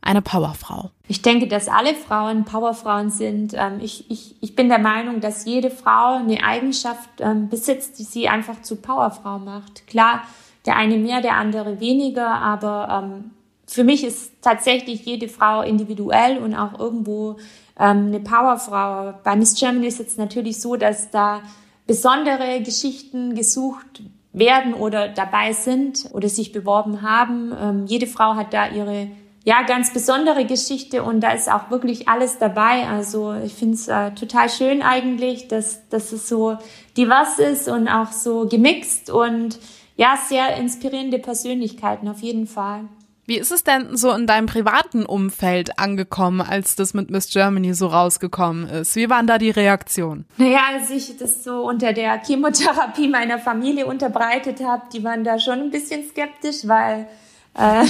eine 0.00 0.22
Powerfrau? 0.22 0.90
Ich 1.08 1.22
denke, 1.22 1.48
dass 1.48 1.68
alle 1.68 1.94
Frauen 1.94 2.44
Powerfrauen 2.44 3.10
sind. 3.10 3.54
Ähm, 3.54 3.80
ich, 3.80 4.10
ich, 4.10 4.36
ich 4.40 4.56
bin 4.56 4.68
der 4.68 4.78
Meinung, 4.78 5.20
dass 5.20 5.44
jede 5.44 5.70
Frau 5.70 6.16
eine 6.16 6.42
Eigenschaft 6.42 7.08
ähm, 7.20 7.48
besitzt, 7.48 7.98
die 7.98 8.04
sie 8.04 8.28
einfach 8.28 8.62
zu 8.62 8.76
Powerfrau 8.76 9.38
macht. 9.38 9.86
Klar, 9.86 10.22
der 10.66 10.76
eine 10.76 10.96
mehr, 10.96 11.20
der 11.20 11.36
andere 11.36 11.80
weniger, 11.80 12.28
aber 12.28 13.04
ähm, 13.04 13.30
für 13.66 13.84
mich 13.84 14.04
ist 14.04 14.32
tatsächlich 14.42 15.04
jede 15.04 15.28
Frau 15.28 15.62
individuell 15.62 16.38
und 16.38 16.54
auch 16.54 16.78
irgendwo 16.78 17.36
eine 17.76 18.20
Powerfrau. 18.20 19.14
Bei 19.24 19.36
Miss 19.36 19.54
Germany 19.58 19.86
ist 19.86 20.00
es 20.00 20.16
natürlich 20.16 20.60
so, 20.60 20.76
dass 20.76 21.10
da 21.10 21.42
besondere 21.86 22.62
Geschichten 22.62 23.34
gesucht 23.34 24.02
werden 24.32 24.74
oder 24.74 25.08
dabei 25.08 25.52
sind 25.52 26.08
oder 26.12 26.28
sich 26.28 26.52
beworben 26.52 27.02
haben. 27.02 27.86
jede 27.86 28.06
Frau 28.06 28.34
hat 28.34 28.52
da 28.54 28.68
ihre 28.68 29.08
ja, 29.44 29.62
ganz 29.62 29.92
besondere 29.92 30.46
Geschichte 30.46 31.02
und 31.02 31.20
da 31.20 31.32
ist 31.32 31.52
auch 31.52 31.70
wirklich 31.70 32.08
alles 32.08 32.38
dabei. 32.38 32.88
Also 32.88 33.34
ich 33.34 33.52
finde 33.52 33.74
es 33.74 33.88
äh, 33.88 34.10
total 34.12 34.48
schön 34.48 34.80
eigentlich, 34.80 35.48
dass, 35.48 35.86
dass 35.90 36.12
es 36.12 36.28
so 36.28 36.56
divers 36.96 37.38
ist 37.38 37.68
und 37.68 37.86
auch 37.88 38.10
so 38.10 38.48
gemixt 38.48 39.10
und 39.10 39.58
ja, 39.96 40.16
sehr 40.16 40.56
inspirierende 40.56 41.18
Persönlichkeiten 41.18 42.08
auf 42.08 42.20
jeden 42.20 42.46
Fall. 42.46 42.88
Wie 43.26 43.38
ist 43.38 43.52
es 43.52 43.64
denn 43.64 43.96
so 43.96 44.10
in 44.12 44.26
deinem 44.26 44.46
privaten 44.46 45.06
Umfeld 45.06 45.78
angekommen, 45.78 46.42
als 46.42 46.76
das 46.76 46.92
mit 46.92 47.10
Miss 47.10 47.30
Germany 47.30 47.72
so 47.72 47.86
rausgekommen 47.86 48.68
ist? 48.68 48.96
Wie 48.96 49.08
waren 49.08 49.26
da 49.26 49.38
die 49.38 49.50
Reaktionen? 49.50 50.26
Naja, 50.36 50.60
als 50.72 50.90
ich 50.90 51.16
das 51.16 51.42
so 51.42 51.66
unter 51.66 51.94
der 51.94 52.22
Chemotherapie 52.22 53.08
meiner 53.08 53.38
Familie 53.38 53.86
unterbreitet 53.86 54.62
habe, 54.62 54.82
die 54.92 55.02
waren 55.02 55.24
da 55.24 55.38
schon 55.38 55.60
ein 55.60 55.70
bisschen 55.70 56.06
skeptisch, 56.06 56.68
weil 56.68 57.06
äh, 57.54 57.86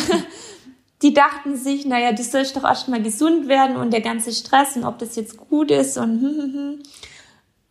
die 1.03 1.13
dachten 1.13 1.57
sich, 1.57 1.85
naja, 1.85 2.13
du 2.13 2.23
sollst 2.23 2.55
doch 2.57 2.65
erst 2.65 2.89
mal 2.89 3.03
gesund 3.03 3.49
werden 3.49 3.77
und 3.77 3.93
der 3.93 4.03
ganze 4.03 4.33
Stress 4.33 4.77
und 4.77 4.85
ob 4.85 5.01
das 5.01 5.17
jetzt 5.17 5.37
gut 5.37 5.73
ist 5.73 5.99
und 5.99 6.21
hm, 6.21 6.31
hm, 6.31 6.55
hm. 6.55 6.83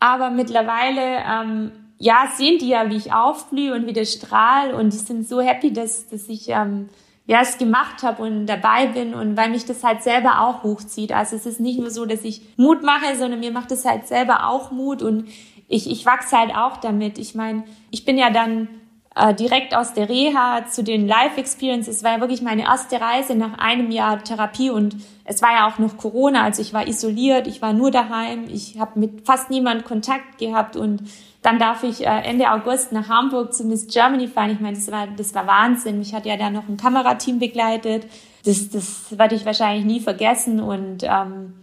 aber 0.02 0.32
mittlerweile 0.32 1.24
ähm, 1.26 1.72
ja 1.98 2.30
sehen 2.36 2.60
die 2.60 2.68
ja, 2.68 2.90
wie 2.90 2.98
ich 2.98 3.14
aufblühe 3.14 3.74
und 3.74 3.88
wie 3.88 3.94
der 3.94 4.06
strahl 4.06 4.74
und 4.74 4.92
die 4.92 4.98
sind 4.98 5.28
so 5.28 5.40
happy, 5.40 5.72
dass 5.72 6.10
dass 6.10 6.28
ich 6.28 6.50
ähm, 6.50 6.90
ja 7.26 7.42
es 7.42 7.58
gemacht 7.58 8.04
habe 8.04 8.22
und 8.22 8.48
dabei 8.48 8.88
bin 8.88 9.14
und 9.14 9.38
weil 9.38 9.50
mich 9.50 9.66
das 9.66 9.84
halt 9.84 10.04
selber 10.04 10.42
auch 10.42 10.64
hochzieht. 10.64 11.14
Also 11.14 11.36
es 11.36 11.46
ist 11.46 11.60
nicht 11.60 11.80
nur 11.80 11.90
so, 11.90 12.06
dass 12.06 12.24
ich 12.24 12.42
Mut 12.58 12.84
mache, 12.84 13.16
sondern 13.16 13.40
mir 13.40 13.52
macht 13.52 13.72
es 13.72 13.86
halt 13.86 14.08
selber 14.08 14.48
auch 14.50 14.72
Mut 14.72 15.02
und 15.02 15.28
ich 15.70 15.90
ich 15.90 16.06
wachse 16.06 16.38
halt 16.38 16.56
auch 16.56 16.78
damit. 16.78 17.18
Ich 17.18 17.34
meine, 17.36 17.64
ich 17.92 18.04
bin 18.04 18.18
ja 18.18 18.30
dann 18.30 18.68
äh, 19.16 19.34
direkt 19.34 19.76
aus 19.76 19.94
der 19.94 20.10
Reha 20.10 20.66
zu 20.66 20.84
den 20.84 21.08
Life 21.08 21.40
Experiences. 21.40 21.98
Es 21.98 22.04
war 22.04 22.14
ja 22.14 22.20
wirklich 22.20 22.42
meine 22.42 22.64
erste 22.64 23.00
Reise 23.00 23.36
nach 23.36 23.58
einem 23.58 23.92
Jahr 23.92 24.24
Therapie 24.24 24.70
und 24.70 24.98
es 25.26 25.42
war 25.42 25.52
ja 25.52 25.68
auch 25.68 25.80
noch 25.80 25.98
Corona, 25.98 26.44
also 26.44 26.62
ich 26.62 26.74
war 26.74 26.88
isoliert, 26.88 27.48
ich 27.48 27.62
war 27.62 27.74
nur 27.74 27.92
daheim, 27.92 28.46
ich 28.50 28.80
habe 28.80 29.00
mit 29.00 29.26
fast 29.26 29.50
niemand 29.50 29.86
Kontakt 29.86 30.38
gehabt 30.38 30.76
und 30.76 31.04
dann 31.42 31.60
darf 31.60 31.84
ich 31.84 32.06
äh, 32.06 32.22
Ende 32.24 32.52
August 32.52 32.92
nach 32.92 33.10
Hamburg 33.10 33.54
zu 33.54 33.66
Miss 33.66 33.88
Germany 33.88 34.28
fahren. 34.28 34.52
Ich 34.52 34.60
meine, 34.62 34.76
das 34.78 34.90
war, 34.92 35.08
das 35.08 35.36
war 35.36 35.46
Wahnsinn. 35.46 36.00
Mich 36.00 36.14
hat 36.14 36.26
ja 36.26 36.38
da 36.38 36.50
noch 36.50 36.70
ein 36.70 36.78
Kamerateam 36.78 37.38
begleitet. 37.38 38.08
Das, 38.46 38.70
das 38.70 39.18
werde 39.18 39.36
ich 39.36 39.46
wahrscheinlich 39.46 39.86
nie 39.86 40.00
vergessen 40.00 40.62
und 40.62 41.04
ähm, 41.04 41.54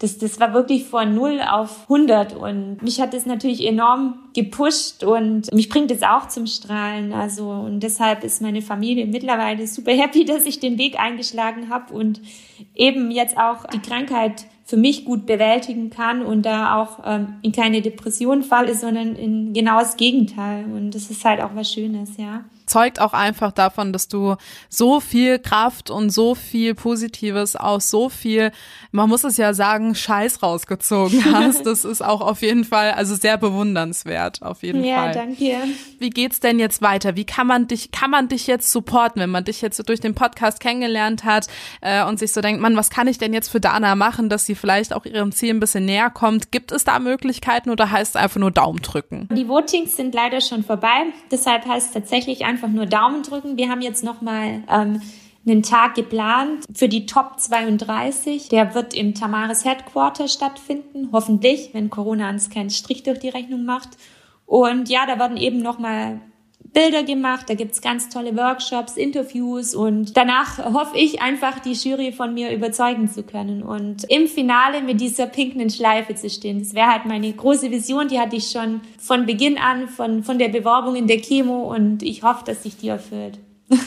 das, 0.00 0.16
das 0.16 0.40
war 0.40 0.54
wirklich 0.54 0.84
von 0.84 1.14
0 1.14 1.42
auf 1.46 1.82
100 1.82 2.34
und 2.34 2.82
mich 2.82 3.02
hat 3.02 3.12
das 3.12 3.26
natürlich 3.26 3.66
enorm 3.66 4.18
gepusht 4.34 5.04
und 5.04 5.52
mich 5.52 5.68
bringt 5.68 5.90
es 5.90 6.02
auch 6.02 6.26
zum 6.28 6.46
Strahlen. 6.46 7.12
Also 7.12 7.50
und 7.50 7.80
deshalb 7.80 8.24
ist 8.24 8.40
meine 8.40 8.62
Familie 8.62 9.04
mittlerweile 9.06 9.66
super 9.66 9.92
happy, 9.92 10.24
dass 10.26 10.46
ich 10.46 10.58
den 10.58 10.78
Weg 10.78 10.98
eingeschlagen 10.98 11.68
habe 11.68 11.92
und 11.92 12.22
eben 12.74 13.10
jetzt 13.10 13.36
auch 13.36 13.66
die 13.66 13.80
Krankheit 13.80 14.46
für 14.64 14.78
mich 14.78 15.04
gut 15.04 15.26
bewältigen 15.26 15.90
kann 15.90 16.22
und 16.22 16.46
da 16.46 16.80
auch 16.80 17.00
ähm, 17.04 17.34
in 17.42 17.52
keine 17.52 17.82
Depression 17.82 18.42
falle, 18.42 18.74
sondern 18.74 19.16
in 19.16 19.52
genau 19.52 19.80
das 19.80 19.98
Gegenteil. 19.98 20.64
Und 20.64 20.92
das 20.94 21.10
ist 21.10 21.26
halt 21.26 21.42
auch 21.42 21.54
was 21.54 21.70
Schönes, 21.70 22.16
ja 22.16 22.44
zeugt 22.70 23.00
auch 23.00 23.12
einfach 23.12 23.52
davon, 23.52 23.92
dass 23.92 24.08
du 24.08 24.36
so 24.68 25.00
viel 25.00 25.38
Kraft 25.38 25.90
und 25.90 26.10
so 26.10 26.34
viel 26.34 26.74
Positives 26.74 27.56
aus 27.56 27.90
so 27.90 28.08
viel, 28.08 28.52
man 28.92 29.08
muss 29.08 29.24
es 29.24 29.36
ja 29.36 29.52
sagen, 29.52 29.94
Scheiß 29.94 30.42
rausgezogen 30.42 31.24
hast. 31.34 31.66
Das 31.66 31.84
ist 31.84 32.02
auch 32.02 32.20
auf 32.20 32.42
jeden 32.42 32.64
Fall, 32.64 32.92
also 32.92 33.14
sehr 33.14 33.36
bewundernswert, 33.36 34.42
auf 34.42 34.62
jeden 34.62 34.84
ja, 34.84 34.96
Fall. 34.96 35.06
Ja, 35.08 35.12
danke. 35.12 35.58
Wie 35.98 36.10
geht's 36.10 36.40
denn 36.40 36.58
jetzt 36.58 36.80
weiter? 36.80 37.16
Wie 37.16 37.24
kann 37.24 37.46
man 37.46 37.66
dich, 37.66 37.90
kann 37.90 38.10
man 38.10 38.28
dich 38.28 38.46
jetzt 38.46 38.70
supporten, 38.70 39.20
wenn 39.20 39.30
man 39.30 39.44
dich 39.44 39.60
jetzt 39.60 39.86
durch 39.88 40.00
den 40.00 40.14
Podcast 40.14 40.60
kennengelernt 40.60 41.24
hat 41.24 41.48
äh, 41.80 42.04
und 42.04 42.18
sich 42.18 42.32
so 42.32 42.40
denkt, 42.40 42.62
man, 42.62 42.76
was 42.76 42.90
kann 42.90 43.08
ich 43.08 43.18
denn 43.18 43.34
jetzt 43.34 43.48
für 43.48 43.60
Dana 43.60 43.96
machen, 43.96 44.28
dass 44.28 44.46
sie 44.46 44.54
vielleicht 44.54 44.94
auch 44.94 45.04
ihrem 45.04 45.32
Ziel 45.32 45.50
ein 45.50 45.60
bisschen 45.60 45.84
näher 45.84 46.10
kommt? 46.10 46.52
Gibt 46.52 46.70
es 46.70 46.84
da 46.84 47.00
Möglichkeiten 47.00 47.70
oder 47.70 47.90
heißt 47.90 48.14
es 48.14 48.16
einfach 48.16 48.40
nur 48.40 48.52
Daumen 48.52 48.80
drücken? 48.80 49.28
Die 49.32 49.48
Votings 49.48 49.96
sind 49.96 50.14
leider 50.14 50.40
schon 50.40 50.62
vorbei. 50.62 51.06
Deshalb 51.30 51.66
heißt 51.66 51.88
es 51.88 51.92
tatsächlich 51.92 52.44
einfach 52.44 52.59
nur 52.68 52.86
Daumen 52.86 53.22
drücken. 53.22 53.56
Wir 53.56 53.68
haben 53.68 53.82
jetzt 53.82 54.04
nochmal 54.04 54.62
ähm, 54.68 55.00
einen 55.46 55.62
Tag 55.62 55.94
geplant 55.94 56.64
für 56.74 56.88
die 56.88 57.06
Top 57.06 57.38
32. 57.38 58.48
Der 58.48 58.74
wird 58.74 58.94
im 58.94 59.14
Tamaris 59.14 59.64
Headquarter 59.64 60.28
stattfinden, 60.28 61.10
hoffentlich, 61.12 61.70
wenn 61.72 61.90
Corona 61.90 62.30
uns 62.30 62.50
keinen 62.50 62.70
Strich 62.70 63.02
durch 63.02 63.18
die 63.18 63.30
Rechnung 63.30 63.64
macht. 63.64 63.90
Und 64.46 64.88
ja, 64.88 65.06
da 65.06 65.18
werden 65.18 65.36
eben 65.36 65.58
nochmal 65.58 66.20
Bilder 66.72 67.02
gemacht, 67.02 67.50
da 67.50 67.54
gibt's 67.54 67.80
ganz 67.80 68.08
tolle 68.08 68.36
Workshops, 68.36 68.96
Interviews 68.96 69.74
und 69.74 70.16
danach 70.16 70.58
hoffe 70.72 70.96
ich 70.96 71.20
einfach, 71.20 71.58
die 71.58 71.72
Jury 71.72 72.12
von 72.12 72.32
mir 72.32 72.52
überzeugen 72.52 73.08
zu 73.08 73.24
können 73.24 73.62
und 73.62 74.04
im 74.04 74.28
Finale 74.28 74.80
mit 74.82 75.00
dieser 75.00 75.26
pinken 75.26 75.68
Schleife 75.70 76.14
zu 76.14 76.30
stehen. 76.30 76.60
Das 76.60 76.74
wäre 76.74 76.86
halt 76.86 77.06
meine 77.06 77.32
große 77.32 77.70
Vision, 77.70 78.08
die 78.08 78.20
hatte 78.20 78.36
ich 78.36 78.50
schon 78.50 78.82
von 78.98 79.26
Beginn 79.26 79.58
an, 79.58 79.88
von, 79.88 80.22
von 80.22 80.38
der 80.38 80.48
Bewerbung 80.48 80.94
in 80.94 81.08
der 81.08 81.20
Chemo 81.20 81.74
und 81.74 82.02
ich 82.02 82.22
hoffe, 82.22 82.44
dass 82.44 82.62
sich 82.62 82.76
die 82.76 82.88
erfüllt. 82.88 83.38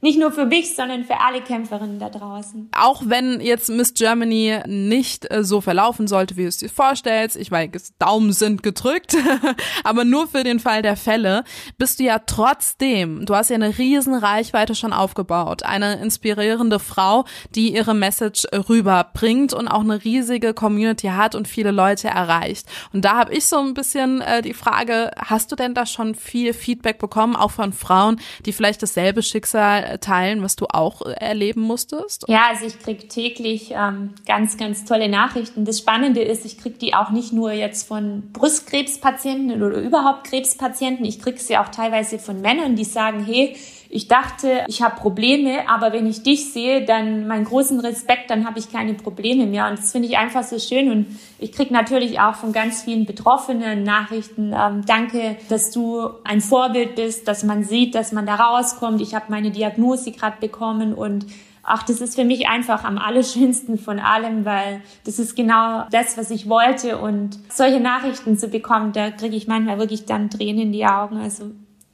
nicht 0.00 0.18
nur 0.18 0.30
für 0.30 0.46
mich, 0.46 0.76
sondern 0.76 1.04
für 1.04 1.18
alle 1.20 1.40
Kämpferinnen 1.40 1.98
da 1.98 2.08
draußen. 2.08 2.70
Auch 2.72 3.02
wenn 3.06 3.40
jetzt 3.40 3.68
Miss 3.68 3.94
Germany 3.94 4.60
nicht 4.66 5.28
äh, 5.30 5.42
so 5.42 5.60
verlaufen 5.60 6.06
sollte, 6.06 6.36
wie 6.36 6.42
du 6.42 6.48
es 6.48 6.58
dir 6.58 6.68
vorstellst, 6.68 7.36
ich 7.36 7.50
weiß, 7.50 7.94
Daumen 7.98 8.32
sind 8.32 8.62
gedrückt, 8.62 9.16
aber 9.84 10.04
nur 10.04 10.28
für 10.28 10.44
den 10.44 10.60
Fall 10.60 10.82
der 10.82 10.96
Fälle, 10.96 11.42
bist 11.78 11.98
du 11.98 12.04
ja 12.04 12.20
trotzdem, 12.20 13.26
du 13.26 13.34
hast 13.34 13.50
ja 13.50 13.56
eine 13.56 13.76
riesen 13.76 14.14
Reichweite 14.14 14.76
schon 14.76 14.92
aufgebaut, 14.92 15.64
eine 15.64 16.00
inspirierende 16.00 16.78
Frau, 16.78 17.24
die 17.56 17.74
ihre 17.74 17.94
Message 17.94 18.46
rüberbringt 18.52 19.52
und 19.52 19.66
auch 19.66 19.80
eine 19.80 20.04
riesige 20.04 20.54
Community 20.54 21.08
hat 21.08 21.34
und 21.34 21.48
viele 21.48 21.72
Leute 21.72 22.06
erreicht. 22.06 22.66
Und 22.92 23.04
da 23.04 23.16
habe 23.16 23.34
ich 23.34 23.46
so 23.46 23.58
ein 23.58 23.74
bisschen 23.74 24.20
äh, 24.20 24.42
die 24.42 24.54
Frage, 24.54 25.10
hast 25.16 25.50
du 25.50 25.56
denn 25.56 25.74
da 25.74 25.86
schon 25.86 26.14
viel 26.14 26.52
Feedback 26.52 26.98
bekommen, 26.98 27.34
auch 27.34 27.50
von 27.50 27.72
Frauen, 27.72 28.20
die 28.46 28.52
vielleicht 28.52 28.82
dasselbe 28.82 29.22
Schicksal 29.22 29.87
teilen, 29.96 30.42
was 30.42 30.56
du 30.56 30.66
auch 30.66 31.00
äh, 31.00 31.12
erleben 31.12 31.62
musstest? 31.62 32.26
Ja, 32.28 32.48
also 32.50 32.66
ich 32.66 32.78
kriege 32.78 33.08
täglich 33.08 33.70
ähm, 33.70 34.14
ganz, 34.26 34.58
ganz 34.58 34.84
tolle 34.84 35.08
Nachrichten. 35.08 35.64
Das 35.64 35.78
Spannende 35.78 36.20
ist, 36.20 36.44
ich 36.44 36.58
kriege 36.58 36.76
die 36.76 36.94
auch 36.94 37.10
nicht 37.10 37.32
nur 37.32 37.52
jetzt 37.52 37.88
von 37.88 38.30
Brustkrebspatienten 38.32 39.62
oder 39.62 39.78
überhaupt 39.78 40.24
Krebspatienten, 40.24 41.06
ich 41.06 41.20
kriege 41.20 41.38
sie 41.38 41.56
auch 41.56 41.68
teilweise 41.68 42.18
von 42.18 42.42
Männern, 42.42 42.76
die 42.76 42.84
sagen, 42.84 43.24
hey, 43.24 43.56
ich 43.90 44.06
dachte, 44.06 44.64
ich 44.66 44.82
habe 44.82 45.00
Probleme, 45.00 45.66
aber 45.68 45.92
wenn 45.92 46.06
ich 46.06 46.22
dich 46.22 46.52
sehe, 46.52 46.84
dann 46.84 47.26
meinen 47.26 47.44
großen 47.44 47.80
Respekt, 47.80 48.28
dann 48.28 48.46
habe 48.46 48.58
ich 48.58 48.70
keine 48.70 48.92
Probleme 48.92 49.46
mehr. 49.46 49.66
Und 49.66 49.78
das 49.78 49.92
finde 49.92 50.08
ich 50.08 50.18
einfach 50.18 50.42
so 50.42 50.58
schön. 50.58 50.90
Und 50.90 51.06
ich 51.38 51.52
kriege 51.52 51.72
natürlich 51.72 52.20
auch 52.20 52.34
von 52.34 52.52
ganz 52.52 52.82
vielen 52.82 53.06
Betroffenen 53.06 53.84
Nachrichten. 53.84 54.52
Ähm, 54.54 54.82
danke, 54.86 55.36
dass 55.48 55.70
du 55.70 56.10
ein 56.24 56.42
Vorbild 56.42 56.96
bist, 56.96 57.28
dass 57.28 57.44
man 57.44 57.64
sieht, 57.64 57.94
dass 57.94 58.12
man 58.12 58.26
da 58.26 58.34
rauskommt. 58.34 59.00
Ich 59.00 59.14
habe 59.14 59.26
meine 59.28 59.50
Diagnose 59.50 60.12
gerade 60.12 60.36
bekommen 60.38 60.92
und 60.92 61.26
Ach, 61.70 61.82
das 61.82 62.00
ist 62.00 62.14
für 62.14 62.24
mich 62.24 62.48
einfach 62.48 62.82
am 62.84 62.96
allerschönsten 62.96 63.76
von 63.76 63.98
allem, 63.98 64.46
weil 64.46 64.80
das 65.04 65.18
ist 65.18 65.36
genau 65.36 65.84
das, 65.90 66.16
was 66.16 66.30
ich 66.30 66.48
wollte. 66.48 66.96
Und 66.96 67.38
solche 67.50 67.78
Nachrichten 67.78 68.38
zu 68.38 68.48
bekommen, 68.48 68.92
da 68.92 69.10
kriege 69.10 69.36
ich 69.36 69.48
manchmal 69.48 69.78
wirklich 69.78 70.06
dann 70.06 70.30
Tränen 70.30 70.62
in 70.62 70.72
die 70.72 70.86
Augen. 70.86 71.18
Also 71.18 71.50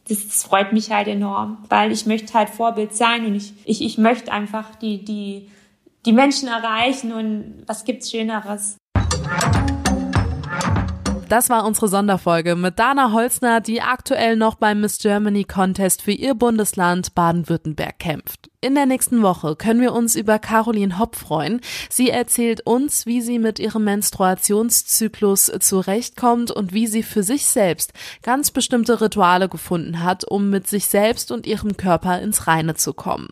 das, 0.09 0.27
das 0.27 0.43
freut 0.43 0.73
mich 0.73 0.91
halt 0.91 1.09
enorm, 1.09 1.59
weil 1.69 1.93
ich 1.93 2.07
möchte 2.07 2.35
halt 2.35 2.51
Vorbild 2.51 2.95
sein 2.95 3.27
und 3.27 3.35
ich, 3.35 3.55
ich, 3.65 3.83
ich 3.83 3.99
möchte 3.99 4.33
einfach 4.33 4.75
die, 4.77 5.05
die, 5.05 5.51
die 6.05 6.13
Menschen 6.13 6.49
erreichen 6.49 7.13
und 7.13 7.65
was 7.67 7.85
gibt's 7.85 8.11
Schöneres? 8.11 8.77
Das 11.29 11.49
war 11.49 11.65
unsere 11.65 11.89
Sonderfolge 11.89 12.55
mit 12.55 12.79
Dana 12.79 13.13
Holzner, 13.13 13.61
die 13.61 13.81
aktuell 13.81 14.37
noch 14.37 14.57
beim 14.57 14.83
Miss 14.83 14.99
Germany 14.99 15.45
Contest 15.45 16.03
für 16.03 16.13
ihr 16.13 16.35
Bundesland 16.35 17.15
Baden-Württemberg 17.15 17.99
kämpft. 17.99 18.51
In 18.65 18.75
der 18.75 18.87
nächsten 18.87 19.21
Woche 19.21 19.57
können 19.57 19.83
wir 19.83 19.93
uns 19.93 20.17
über 20.17 20.39
Caroline 20.39 20.99
Hopp 20.99 21.17
freuen. 21.17 21.61
Sie 21.91 22.09
erzählt 22.09 22.63
uns, 22.63 23.05
wie 23.05 23.21
sie 23.21 23.39
mit 23.39 23.59
ihrem 23.59 23.85
Menstruationszyklus 23.85 25.53
zurechtkommt 25.61 26.51
und 26.51 26.73
wie 26.73 26.87
sie 26.87 27.03
für 27.03 27.23
sich 27.23 27.45
selbst 27.45 27.93
ganz 28.23 28.51
bestimmte 28.51 29.03
Rituale 29.03 29.51
gefunden 29.51 30.03
hat, 30.03 30.25
um 30.25 30.49
mit 30.49 30.67
sich 30.67 30.87
selbst 30.87 31.31
und 31.31 31.47
ihrem 31.47 31.77
Körper 31.77 32.23
ins 32.23 32.47
Reine 32.47 32.75
zu 32.75 32.95
kommen. 32.95 33.29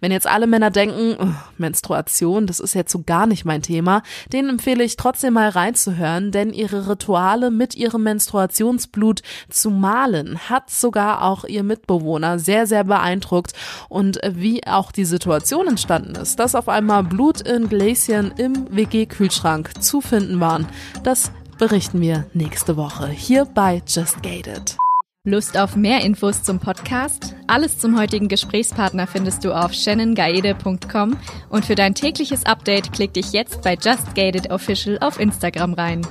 Wenn 0.00 0.12
jetzt 0.12 0.26
alle 0.26 0.46
Männer 0.46 0.70
denken, 0.70 1.36
Menstruation, 1.58 2.46
das 2.46 2.58
ist 2.58 2.72
jetzt 2.72 2.92
so 2.92 3.02
gar 3.02 3.26
nicht 3.26 3.44
mein 3.44 3.60
Thema, 3.60 4.02
denen 4.32 4.48
empfehle 4.48 4.82
ich 4.82 4.96
trotzdem 4.96 5.34
mal 5.34 5.50
reinzuhören, 5.50 6.32
denn 6.32 6.54
ihre 6.54 6.88
Rituale 6.88 7.50
mit 7.50 7.74
ihrem 7.74 8.04
Menstruationsblut 8.04 9.20
zu 9.50 9.68
malen 9.68 10.48
hat 10.48 10.70
sogar 10.70 11.22
auch 11.24 11.44
ihr 11.44 11.64
Mitbewohner 11.64 12.38
sehr, 12.38 12.66
sehr 12.66 12.84
beeindruckt 12.84 13.52
und 13.90 14.18
wie 14.26 14.62
auch 14.70 14.92
die 14.92 15.04
Situation 15.04 15.68
entstanden 15.68 16.14
ist, 16.16 16.38
dass 16.38 16.54
auf 16.54 16.68
einmal 16.68 17.02
Blut 17.04 17.40
in 17.40 17.68
Gläschen 17.68 18.32
im 18.36 18.66
WG-Kühlschrank 18.70 19.82
zu 19.82 20.00
finden 20.00 20.40
waren, 20.40 20.66
das 21.02 21.32
berichten 21.58 22.00
wir 22.00 22.26
nächste 22.32 22.76
Woche 22.76 23.08
hier 23.08 23.44
bei 23.44 23.82
Just 23.86 24.22
Gated. 24.22 24.78
Lust 25.24 25.58
auf 25.58 25.76
mehr 25.76 26.00
Infos 26.00 26.42
zum 26.42 26.60
Podcast? 26.60 27.34
Alles 27.46 27.78
zum 27.78 27.98
heutigen 27.98 28.28
Gesprächspartner 28.28 29.06
findest 29.06 29.44
du 29.44 29.52
auf 29.52 29.74
shannongaede.com 29.74 31.18
und 31.50 31.66
für 31.66 31.74
dein 31.74 31.94
tägliches 31.94 32.46
Update 32.46 32.90
klick 32.94 33.12
dich 33.12 33.32
jetzt 33.32 33.60
bei 33.60 33.74
Just 33.74 34.14
Gated 34.14 34.50
Official 34.50 34.98
auf 35.00 35.20
Instagram 35.20 35.74
rein. 35.74 36.06